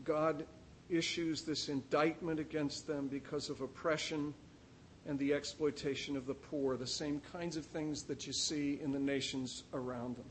God 0.04 0.46
issues 0.88 1.42
this 1.42 1.68
indictment 1.68 2.40
against 2.40 2.86
them 2.86 3.08
because 3.08 3.50
of 3.50 3.62
oppression 3.62 4.36
and 5.08 5.20
the 5.20 5.34
exploitation 5.34 6.18
of 6.18 6.26
the 6.26 6.34
poor, 6.34 6.78
the 6.78 6.88
same 6.88 7.22
kinds 7.32 7.58
of 7.58 7.66
things 7.66 8.04
that 8.04 8.26
you 8.26 8.34
see 8.34 8.80
in 8.82 8.92
the 8.92 9.00
nations 9.00 9.64
around 9.74 10.16
them. 10.18 10.26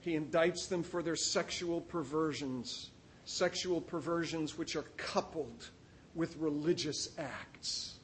He 0.00 0.18
indicts 0.18 0.68
them 0.68 0.82
for 0.82 1.02
their 1.02 1.16
sexual 1.16 1.80
perversions, 1.80 2.90
sexual 3.24 3.80
perversions 3.80 4.56
which 4.56 4.76
are 4.76 4.86
coupled 4.96 5.68
with 6.14 6.36
religious 6.38 7.10
acts. 7.18 7.96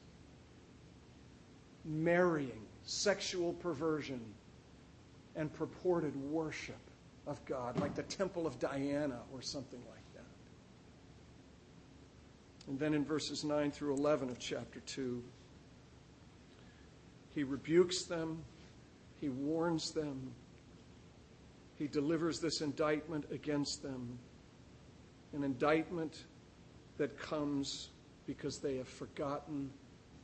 Marrying, 1.83 2.61
sexual 2.83 3.53
perversion, 3.53 4.21
and 5.35 5.51
purported 5.53 6.15
worship 6.15 6.79
of 7.27 7.43
God, 7.45 7.79
like 7.79 7.95
the 7.95 8.03
Temple 8.03 8.45
of 8.45 8.59
Diana 8.59 9.19
or 9.33 9.41
something 9.41 9.79
like 9.79 9.89
that. 9.89 9.94
And 12.67 12.79
then 12.79 12.93
in 12.93 13.05
verses 13.05 13.43
9 13.43 13.71
through 13.71 13.93
11 13.93 14.29
of 14.29 14.39
chapter 14.39 14.79
2, 14.79 15.23
he 17.35 17.43
rebukes 17.43 18.03
them, 18.03 18.43
he 19.19 19.29
warns 19.29 19.91
them, 19.91 20.31
he 21.77 21.87
delivers 21.87 22.39
this 22.39 22.61
indictment 22.61 23.25
against 23.31 23.83
them. 23.83 24.17
An 25.33 25.43
indictment 25.43 26.23
that 26.97 27.19
comes 27.19 27.89
because 28.25 28.59
they 28.59 28.77
have 28.77 28.87
forgotten 28.87 29.69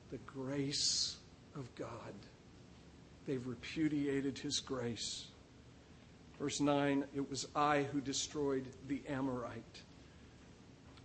the 0.09 0.17
grace 0.19 1.17
of 1.55 1.73
God. 1.75 2.13
They've 3.27 3.45
repudiated 3.45 4.37
his 4.37 4.59
grace. 4.59 5.27
Verse 6.39 6.59
9, 6.59 7.03
it 7.13 7.29
was 7.29 7.47
I 7.55 7.83
who 7.83 8.01
destroyed 8.01 8.65
the 8.87 9.01
Amorite. 9.07 9.81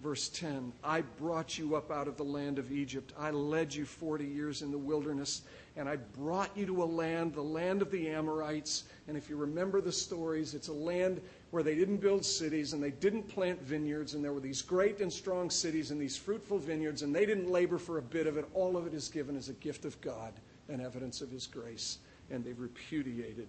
Verse 0.02 0.28
10, 0.28 0.74
I 0.84 1.00
brought 1.00 1.58
you 1.58 1.74
up 1.74 1.90
out 1.90 2.06
of 2.06 2.18
the 2.18 2.22
land 2.22 2.58
of 2.58 2.70
Egypt. 2.70 3.14
I 3.18 3.30
led 3.30 3.74
you 3.74 3.86
40 3.86 4.26
years 4.26 4.60
in 4.60 4.70
the 4.70 4.76
wilderness, 4.76 5.42
and 5.74 5.88
I 5.88 5.96
brought 5.96 6.54
you 6.54 6.66
to 6.66 6.82
a 6.82 6.84
land, 6.84 7.34
the 7.34 7.40
land 7.40 7.80
of 7.80 7.90
the 7.90 8.10
Amorites. 8.10 8.84
And 9.08 9.16
if 9.16 9.30
you 9.30 9.36
remember 9.36 9.80
the 9.80 9.90
stories, 9.90 10.54
it's 10.54 10.68
a 10.68 10.72
land 10.72 11.22
where 11.50 11.62
they 11.62 11.74
didn't 11.74 11.96
build 11.96 12.26
cities 12.26 12.74
and 12.74 12.82
they 12.82 12.90
didn't 12.90 13.22
plant 13.22 13.62
vineyards, 13.62 14.12
and 14.12 14.22
there 14.22 14.34
were 14.34 14.40
these 14.40 14.60
great 14.60 15.00
and 15.00 15.10
strong 15.10 15.48
cities 15.48 15.90
and 15.90 15.98
these 15.98 16.16
fruitful 16.16 16.58
vineyards, 16.58 17.00
and 17.00 17.14
they 17.14 17.24
didn't 17.24 17.50
labor 17.50 17.78
for 17.78 17.96
a 17.96 18.02
bit 18.02 18.26
of 18.26 18.36
it. 18.36 18.46
All 18.52 18.76
of 18.76 18.86
it 18.86 18.92
is 18.92 19.08
given 19.08 19.34
as 19.34 19.48
a 19.48 19.54
gift 19.54 19.86
of 19.86 19.98
God 20.02 20.34
and 20.68 20.82
evidence 20.82 21.22
of 21.22 21.30
His 21.30 21.46
grace, 21.46 21.98
and 22.30 22.44
they've 22.44 22.60
repudiated 22.60 23.48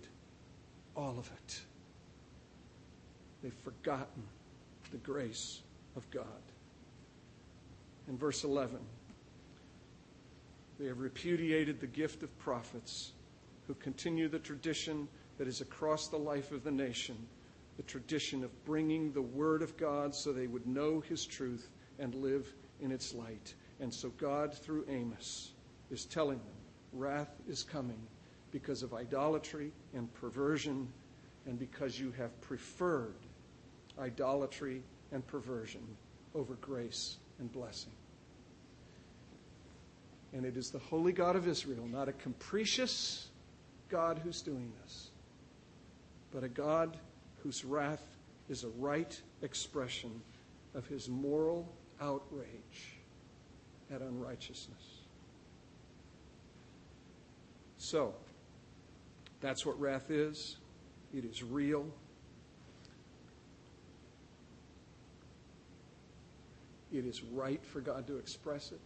all 0.96 1.20
of 1.20 1.30
it. 1.44 1.60
They've 3.44 3.54
forgotten 3.54 4.24
the 4.92 4.98
grace 4.98 5.62
of 5.98 6.10
God. 6.12 6.24
In 8.08 8.18
verse 8.18 8.46
11, 8.46 8.78
they 10.80 10.86
have 10.86 11.00
repudiated 11.00 11.82
the 11.82 11.88
gift 11.88 12.24
of 12.24 12.40
prophets 12.40 13.12
who 13.68 13.74
continue 13.74 14.30
the 14.30 14.40
tradition 14.40 15.10
that 15.38 15.48
is 15.48 15.60
across 15.60 16.08
the 16.08 16.18
life 16.18 16.54
of 16.54 16.64
the 16.64 16.72
nation 16.72 17.18
the 17.78 17.84
tradition 17.84 18.44
of 18.44 18.66
bringing 18.66 19.12
the 19.14 19.22
Word 19.22 19.62
of 19.62 19.78
God 19.78 20.14
so 20.14 20.34
they 20.34 20.48
would 20.48 20.68
know 20.68 21.00
His 21.00 21.26
truth 21.26 21.70
and 22.00 22.14
live 22.16 22.52
in 22.82 22.92
its 22.92 23.14
light. 23.14 23.54
And 23.80 23.94
so 23.94 24.10
God, 24.18 24.54
through 24.54 24.86
Amos, 24.90 25.52
is 25.92 26.06
telling 26.06 26.40
them 26.40 26.48
wrath 26.92 27.30
is 27.48 27.64
coming 27.64 28.00
because 28.52 28.82
of 28.82 28.94
idolatry 28.94 29.72
and 29.94 30.12
perversion 30.16 30.88
and 31.46 31.60
because 31.60 32.00
you 32.00 32.12
have 32.18 32.40
preferred 32.42 33.16
idolatry 34.00 34.82
and 35.12 35.26
perversion 35.28 35.82
over 36.36 36.56
grace 36.56 37.18
and 37.40 37.52
blessing. 37.52 37.92
And 40.34 40.46
it 40.46 40.58
is 40.58 40.70
the 40.70 40.80
holy 40.80 41.14
God 41.14 41.36
of 41.36 41.48
Israel, 41.48 41.88
not 41.88 42.10
a 42.10 42.14
capricious 42.14 43.28
God 43.90 44.20
who's 44.24 44.42
doing 44.42 44.72
this, 44.84 45.10
but 46.32 46.44
a 46.44 46.50
God 46.50 46.98
whose 47.44 47.64
wrath 47.64 48.04
is 48.50 48.64
a 48.64 48.70
right 48.78 49.20
expression 49.42 50.22
of 50.76 50.86
his 50.88 51.08
moral 51.10 51.68
outrage 52.02 52.98
at 53.94 54.02
unrighteousness. 54.02 55.02
So, 57.78 58.14
that's 59.40 59.66
what 59.66 59.80
wrath 59.80 60.12
is. 60.12 60.58
It 61.14 61.24
is 61.24 61.44
real. 61.44 61.86
It 66.92 67.06
is 67.06 67.24
right 67.24 67.64
for 67.66 67.82
God 67.82 68.08
to 68.08 68.18
express 68.18 68.72
it. 68.72 68.80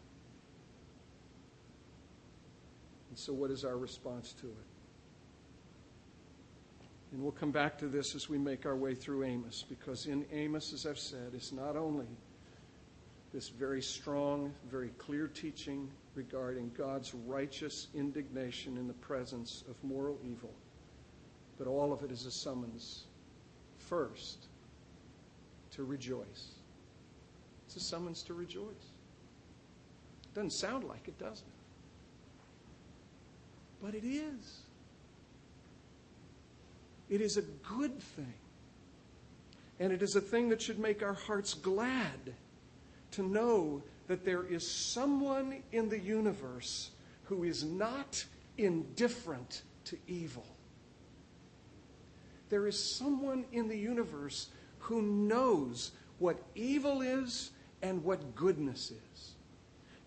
And 3.09 3.19
so, 3.19 3.33
what 3.33 3.51
is 3.51 3.65
our 3.65 3.77
response 3.77 4.33
to 4.41 4.47
it? 4.47 4.65
And 7.11 7.21
we'll 7.21 7.33
come 7.33 7.51
back 7.51 7.77
to 7.79 7.87
this 7.87 8.15
as 8.15 8.29
we 8.29 8.37
make 8.37 8.65
our 8.65 8.75
way 8.75 8.95
through 8.95 9.25
Amos, 9.25 9.65
because 9.67 10.05
in 10.05 10.25
Amos, 10.31 10.71
as 10.71 10.85
I've 10.85 10.97
said, 10.97 11.31
it's 11.33 11.51
not 11.51 11.75
only 11.75 12.07
this 13.33 13.49
very 13.49 13.81
strong, 13.81 14.53
very 14.69 14.89
clear 14.97 15.27
teaching 15.27 15.89
regarding 16.15 16.71
God's 16.77 17.13
righteous 17.13 17.87
indignation 17.93 18.77
in 18.77 18.87
the 18.87 18.93
presence 18.93 19.63
of 19.69 19.81
moral 19.83 20.17
evil, 20.23 20.53
but 21.57 21.67
all 21.67 21.91
of 21.91 22.03
it 22.03 22.11
is 22.11 22.25
a 22.25 22.31
summons, 22.31 23.05
first, 23.77 24.47
to 25.71 25.83
rejoice. 25.83 26.60
It's 27.73 27.85
a 27.85 27.87
summons 27.87 28.21
to 28.23 28.33
rejoice. 28.33 28.65
Doesn't 30.33 30.51
sound 30.51 30.83
like 30.83 31.07
it, 31.07 31.17
does 31.17 31.39
it? 31.39 31.45
But 33.81 33.95
it 33.95 34.03
is. 34.05 34.63
It 37.09 37.21
is 37.21 37.37
a 37.37 37.43
good 37.43 37.97
thing. 37.97 38.33
And 39.79 39.93
it 39.93 40.01
is 40.01 40.17
a 40.17 40.21
thing 40.21 40.49
that 40.49 40.61
should 40.61 40.79
make 40.79 41.01
our 41.01 41.13
hearts 41.13 41.53
glad 41.53 42.33
to 43.11 43.23
know 43.23 43.81
that 44.09 44.25
there 44.25 44.43
is 44.43 44.69
someone 44.69 45.63
in 45.71 45.87
the 45.87 45.99
universe 45.99 46.89
who 47.23 47.45
is 47.45 47.63
not 47.63 48.25
indifferent 48.57 49.61
to 49.85 49.97
evil. 50.07 50.45
There 52.49 52.67
is 52.67 52.77
someone 52.97 53.45
in 53.53 53.69
the 53.69 53.77
universe 53.77 54.49
who 54.79 55.01
knows 55.01 55.91
what 56.19 56.37
evil 56.53 57.01
is 57.01 57.51
and 57.81 58.03
what 58.03 58.35
goodness 58.35 58.91
is. 58.91 59.31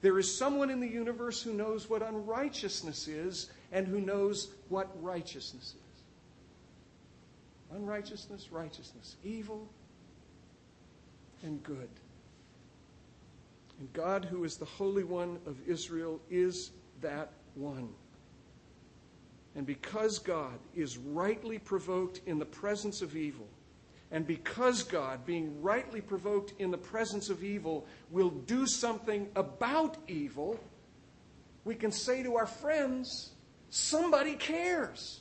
There 0.01 0.19
is 0.19 0.37
someone 0.37 0.71
in 0.71 0.81
the 0.81 0.89
universe 0.89 1.43
who 1.43 1.53
knows 1.55 1.89
what 1.89 2.03
unrighteousness 2.03 3.09
is 3.09 3.51
and 3.73 3.87
who 3.87 4.01
knows 4.01 4.51
what 4.69 4.91
righteousness 5.03 5.75
is. 5.75 5.81
unrighteousness, 7.75 8.53
righteousness, 8.53 9.17
evil, 9.25 9.67
and 11.43 11.63
good. 11.63 11.89
And 13.81 13.93
God, 13.93 14.25
who 14.25 14.45
is 14.45 14.57
the 14.57 14.65
Holy 14.65 15.05
One 15.05 15.39
of 15.47 15.57
Israel, 15.67 16.21
is 16.31 16.71
that 17.01 17.31
one. 17.55 17.89
And 19.57 19.67
because 19.67 20.19
God 20.19 20.59
is 20.75 20.99
rightly 20.99 21.59
provoked 21.59 22.21
in 22.27 22.39
the 22.39 22.45
presence 22.45 23.03
of 23.03 23.17
evil, 23.17 23.47
and 24.15 24.25
because 24.25 24.85
God, 24.85 25.27
being 25.27 25.61
rightly 25.61 26.01
provoked 26.01 26.55
in 26.61 26.71
the 26.71 26.79
presence 26.79 27.31
of 27.31 27.43
evil, 27.43 27.85
will 28.13 28.31
do 28.31 28.65
something 28.65 29.29
about 29.35 29.97
evil, 30.07 30.61
we 31.65 31.75
can 31.75 31.91
say 31.91 32.23
to 32.23 32.37
our 32.37 32.47
friends, 32.47 33.33
somebody 33.71 34.37
cares. 34.37 35.21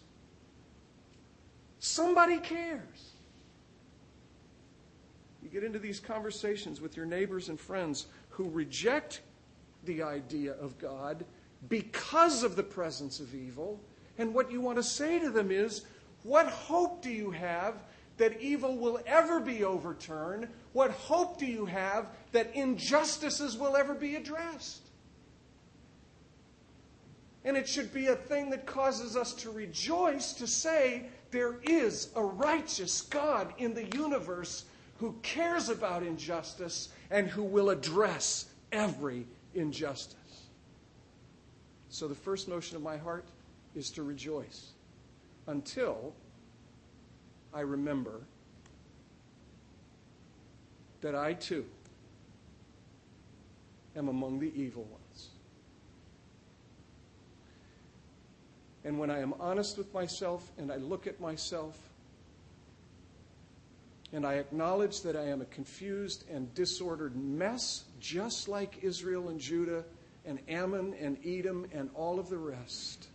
Somebody 1.80 2.38
cares. 2.38 3.14
You 5.42 5.50
get 5.50 5.64
into 5.64 5.80
these 5.80 6.00
conversations 6.00 6.80
with 6.80 6.96
your 6.96 7.08
neighbors 7.08 7.50
and 7.50 7.60
friends 7.60 8.06
who 8.30 8.48
reject 8.48 9.22
the 9.86 10.04
idea 10.04 10.54
of 10.62 10.78
God 10.78 11.26
because 11.68 12.44
of 12.44 12.56
the 12.56 12.62
presence 12.62 13.20
of 13.20 13.34
evil. 13.34 13.80
And 14.20 14.36
what 14.36 14.52
you 14.52 14.62
want 14.62 14.78
to 14.78 14.84
say 14.84 15.18
to 15.18 15.32
them 15.32 15.50
is, 15.50 15.82
What 16.22 16.46
hope 16.46 17.02
do 17.02 17.10
you 17.10 17.32
have 17.32 17.82
that 18.18 18.40
evil 18.42 18.78
will 18.78 19.00
ever 19.06 19.40
be 19.40 19.64
overturned? 19.64 20.48
What 20.74 20.92
hope 20.92 21.40
do 21.40 21.46
you 21.46 21.66
have 21.66 22.08
that 22.32 22.54
injustices 22.56 23.58
will 23.58 23.76
ever 23.76 23.94
be 23.94 24.16
addressed? 24.16 24.82
And 27.46 27.58
it 27.58 27.68
should 27.68 27.94
be 27.94 28.08
a 28.08 28.16
thing 28.16 28.50
that 28.52 28.66
causes 28.66 29.18
us 29.18 29.34
to 29.36 29.52
rejoice 29.52 30.34
to 30.34 30.48
say 30.48 31.08
there 31.32 31.58
is 31.64 32.10
a 32.16 32.24
righteous 32.24 33.02
God 33.02 33.54
in 33.58 33.74
the 33.74 33.86
universe 33.98 34.66
who 35.00 35.16
cares 35.24 35.70
about 35.70 36.04
injustice 36.04 36.90
and 37.12 37.28
who 37.28 37.44
will 37.44 37.70
address 37.70 38.46
every 38.72 39.26
injustice. 39.56 40.16
So 41.90 42.08
the 42.08 42.16
first 42.16 42.48
motion 42.48 42.78
of 42.78 42.82
my 42.82 42.98
heart 42.98 43.26
is 43.76 43.90
to 43.92 44.04
rejoice 44.04 44.72
until 45.48 46.14
I 47.54 47.62
remember 47.62 48.22
that 51.02 51.16
I 51.16 51.34
too 51.34 51.66
am 53.96 54.08
among 54.08 54.40
the 54.40 54.52
evil 54.60 54.84
ones. 54.84 55.30
And 58.86 59.00
when 59.00 59.10
I 59.10 59.20
am 59.20 59.34
honest 59.40 59.78
with 59.78 59.94
myself 59.94 60.52
and 60.58 60.72
I 60.72 60.78
look 60.78 61.08
at 61.08 61.20
myself 61.20 61.78
and 64.12 64.26
I 64.26 64.36
acknowledge 64.36 65.02
that 65.02 65.16
I 65.16 65.24
am 65.24 65.42
a 65.42 65.46
confused 65.46 66.26
and 66.30 66.54
disordered 66.54 67.16
mess, 67.16 67.86
just 68.00 68.48
like 68.48 68.84
Israel 68.84 69.30
and 69.30 69.40
Judah 69.40 69.84
and 70.26 70.40
Ammon 70.48 70.94
and 71.00 71.18
Edom 71.26 71.66
and 71.72 71.90
all 71.96 72.20
of 72.20 72.30
the 72.30 72.38
rest, 72.38 73.08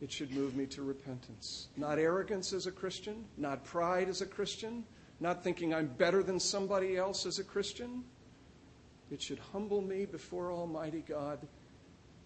it 0.00 0.12
should 0.12 0.30
move 0.30 0.56
me 0.56 0.66
to 0.66 0.82
repentance. 0.82 1.68
Not 1.76 1.98
arrogance 1.98 2.52
as 2.52 2.66
a 2.66 2.72
Christian, 2.72 3.24
not 3.36 3.64
pride 3.64 4.08
as 4.08 4.20
a 4.20 4.26
Christian, 4.26 4.84
not 5.20 5.42
thinking 5.42 5.72
I'm 5.72 5.86
better 5.86 6.22
than 6.22 6.38
somebody 6.38 6.96
else 6.96 7.24
as 7.24 7.38
a 7.38 7.44
Christian. 7.44 8.04
It 9.10 9.22
should 9.22 9.38
humble 9.38 9.80
me 9.80 10.04
before 10.04 10.52
Almighty 10.52 11.02
God, 11.06 11.38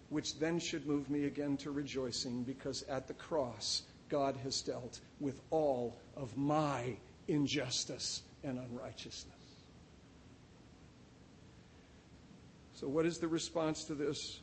which 0.09 0.37
then 0.39 0.59
should 0.59 0.85
move 0.85 1.09
me 1.09 1.25
again 1.25 1.55
to 1.57 1.71
rejoicing 1.71 2.43
because 2.43 2.83
at 2.83 3.07
the 3.07 3.13
cross, 3.13 3.83
God 4.09 4.35
has 4.43 4.61
dealt 4.61 4.99
with 5.21 5.41
all 5.51 5.97
of 6.17 6.35
my 6.37 6.97
injustice 7.29 8.23
and 8.43 8.59
unrighteousness. 8.59 9.35
So, 12.73 12.89
what 12.89 13.05
is 13.05 13.19
the 13.19 13.27
response 13.27 13.85
to 13.85 13.93
this? 13.93 14.41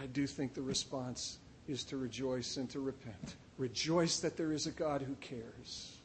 I 0.00 0.06
do 0.06 0.26
think 0.26 0.54
the 0.54 0.62
response 0.62 1.39
is 1.70 1.84
to 1.84 1.96
rejoice 1.96 2.56
and 2.56 2.68
to 2.70 2.80
repent. 2.80 3.36
Rejoice 3.58 4.18
that 4.20 4.36
there 4.36 4.52
is 4.52 4.66
a 4.66 4.70
God 4.70 5.02
who 5.02 5.14
cares. 5.16 5.98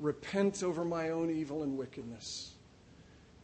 Repent 0.00 0.62
over 0.62 0.84
my 0.84 1.10
own 1.10 1.30
evil 1.30 1.62
and 1.62 1.76
wickedness. 1.76 2.52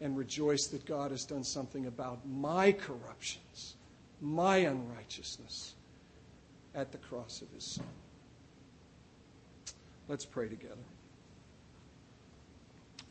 And 0.00 0.16
rejoice 0.16 0.66
that 0.66 0.84
God 0.84 1.12
has 1.12 1.24
done 1.24 1.44
something 1.44 1.86
about 1.86 2.26
my 2.26 2.72
corruptions, 2.72 3.76
my 4.20 4.56
unrighteousness 4.56 5.74
at 6.74 6.90
the 6.90 6.98
cross 6.98 7.40
of 7.40 7.48
his 7.54 7.64
Son. 7.64 7.86
Let's 10.08 10.24
pray 10.24 10.48
together. 10.48 10.74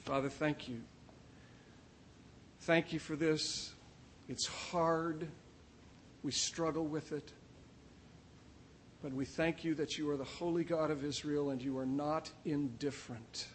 Father, 0.01 0.30
thank 0.30 0.68
you. 0.68 0.82
Thank 2.62 2.91
you 2.91 2.99
for 2.99 3.16
this. 3.16 3.74
It's 4.28 4.45
hard. 4.45 5.28
We 6.24 6.32
struggle 6.32 6.86
with 6.86 7.12
it. 7.12 7.32
But 9.02 9.14
we 9.14 9.26
thank 9.26 9.64
you 9.64 9.74
that 9.76 9.97
you 9.97 10.10
are 10.12 10.18
the 10.18 10.24
holy 10.24 10.64
God 10.64 10.91
of 10.91 11.04
Israel 11.04 11.49
and 11.49 11.62
you 11.62 11.78
are 11.78 11.86
not 11.86 12.30
indifferent 12.45 13.47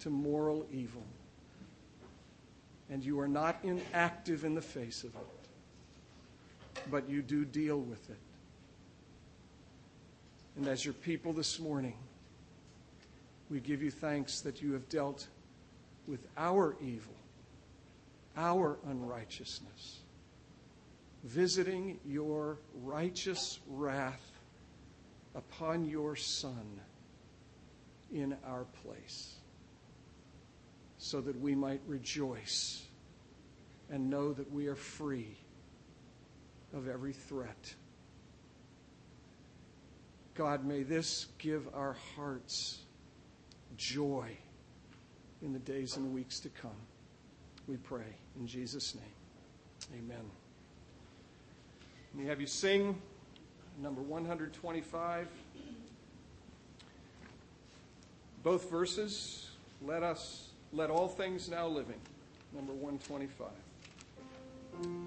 to 0.00 0.10
moral 0.10 0.66
evil. 0.72 1.02
And 2.88 3.04
you 3.04 3.18
are 3.18 3.26
not 3.26 3.58
inactive 3.64 4.44
in 4.44 4.54
the 4.54 4.62
face 4.62 5.02
of 5.02 5.14
it. 5.16 6.82
But 6.90 7.08
you 7.08 7.22
do 7.22 7.44
deal 7.44 7.80
with 7.80 8.08
it. 8.08 8.18
And 10.56 10.68
as 10.68 10.84
your 10.84 10.94
people 10.94 11.32
this 11.32 11.58
morning, 11.58 11.96
we 13.50 13.58
give 13.58 13.82
you 13.82 13.90
thanks 13.90 14.40
that 14.42 14.62
you 14.62 14.72
have 14.74 14.88
dealt 14.88 15.26
with 16.06 16.24
our 16.36 16.76
evil, 16.80 17.14
our 18.36 18.78
unrighteousness 18.88 20.02
visiting 21.26 21.98
your 22.06 22.58
righteous 22.82 23.58
wrath 23.68 24.22
upon 25.34 25.84
your 25.84 26.14
Son 26.14 26.80
in 28.12 28.36
our 28.46 28.64
place, 28.82 29.34
so 30.98 31.20
that 31.20 31.38
we 31.40 31.54
might 31.54 31.80
rejoice 31.86 32.86
and 33.90 34.08
know 34.08 34.32
that 34.32 34.50
we 34.52 34.68
are 34.68 34.76
free 34.76 35.36
of 36.72 36.88
every 36.88 37.12
threat. 37.12 37.74
God, 40.34 40.64
may 40.64 40.82
this 40.82 41.26
give 41.38 41.68
our 41.74 41.96
hearts 42.14 42.78
joy 43.76 44.36
in 45.42 45.52
the 45.52 45.58
days 45.58 45.96
and 45.96 46.12
weeks 46.12 46.38
to 46.40 46.48
come. 46.50 46.70
We 47.66 47.76
pray 47.76 48.14
in 48.38 48.46
Jesus' 48.46 48.94
name. 48.94 49.98
Amen. 49.98 50.45
Let 52.16 52.22
me 52.22 52.30
have 52.30 52.40
you 52.40 52.46
sing 52.46 52.96
number 53.82 54.00
125. 54.00 55.28
Both 58.42 58.70
verses. 58.70 59.50
Let 59.82 60.02
us, 60.02 60.48
let 60.72 60.88
all 60.88 61.08
things 61.08 61.50
now 61.50 61.66
living. 61.66 62.00
Number 62.54 62.72
125. 62.72 63.48
Please. 64.80 65.06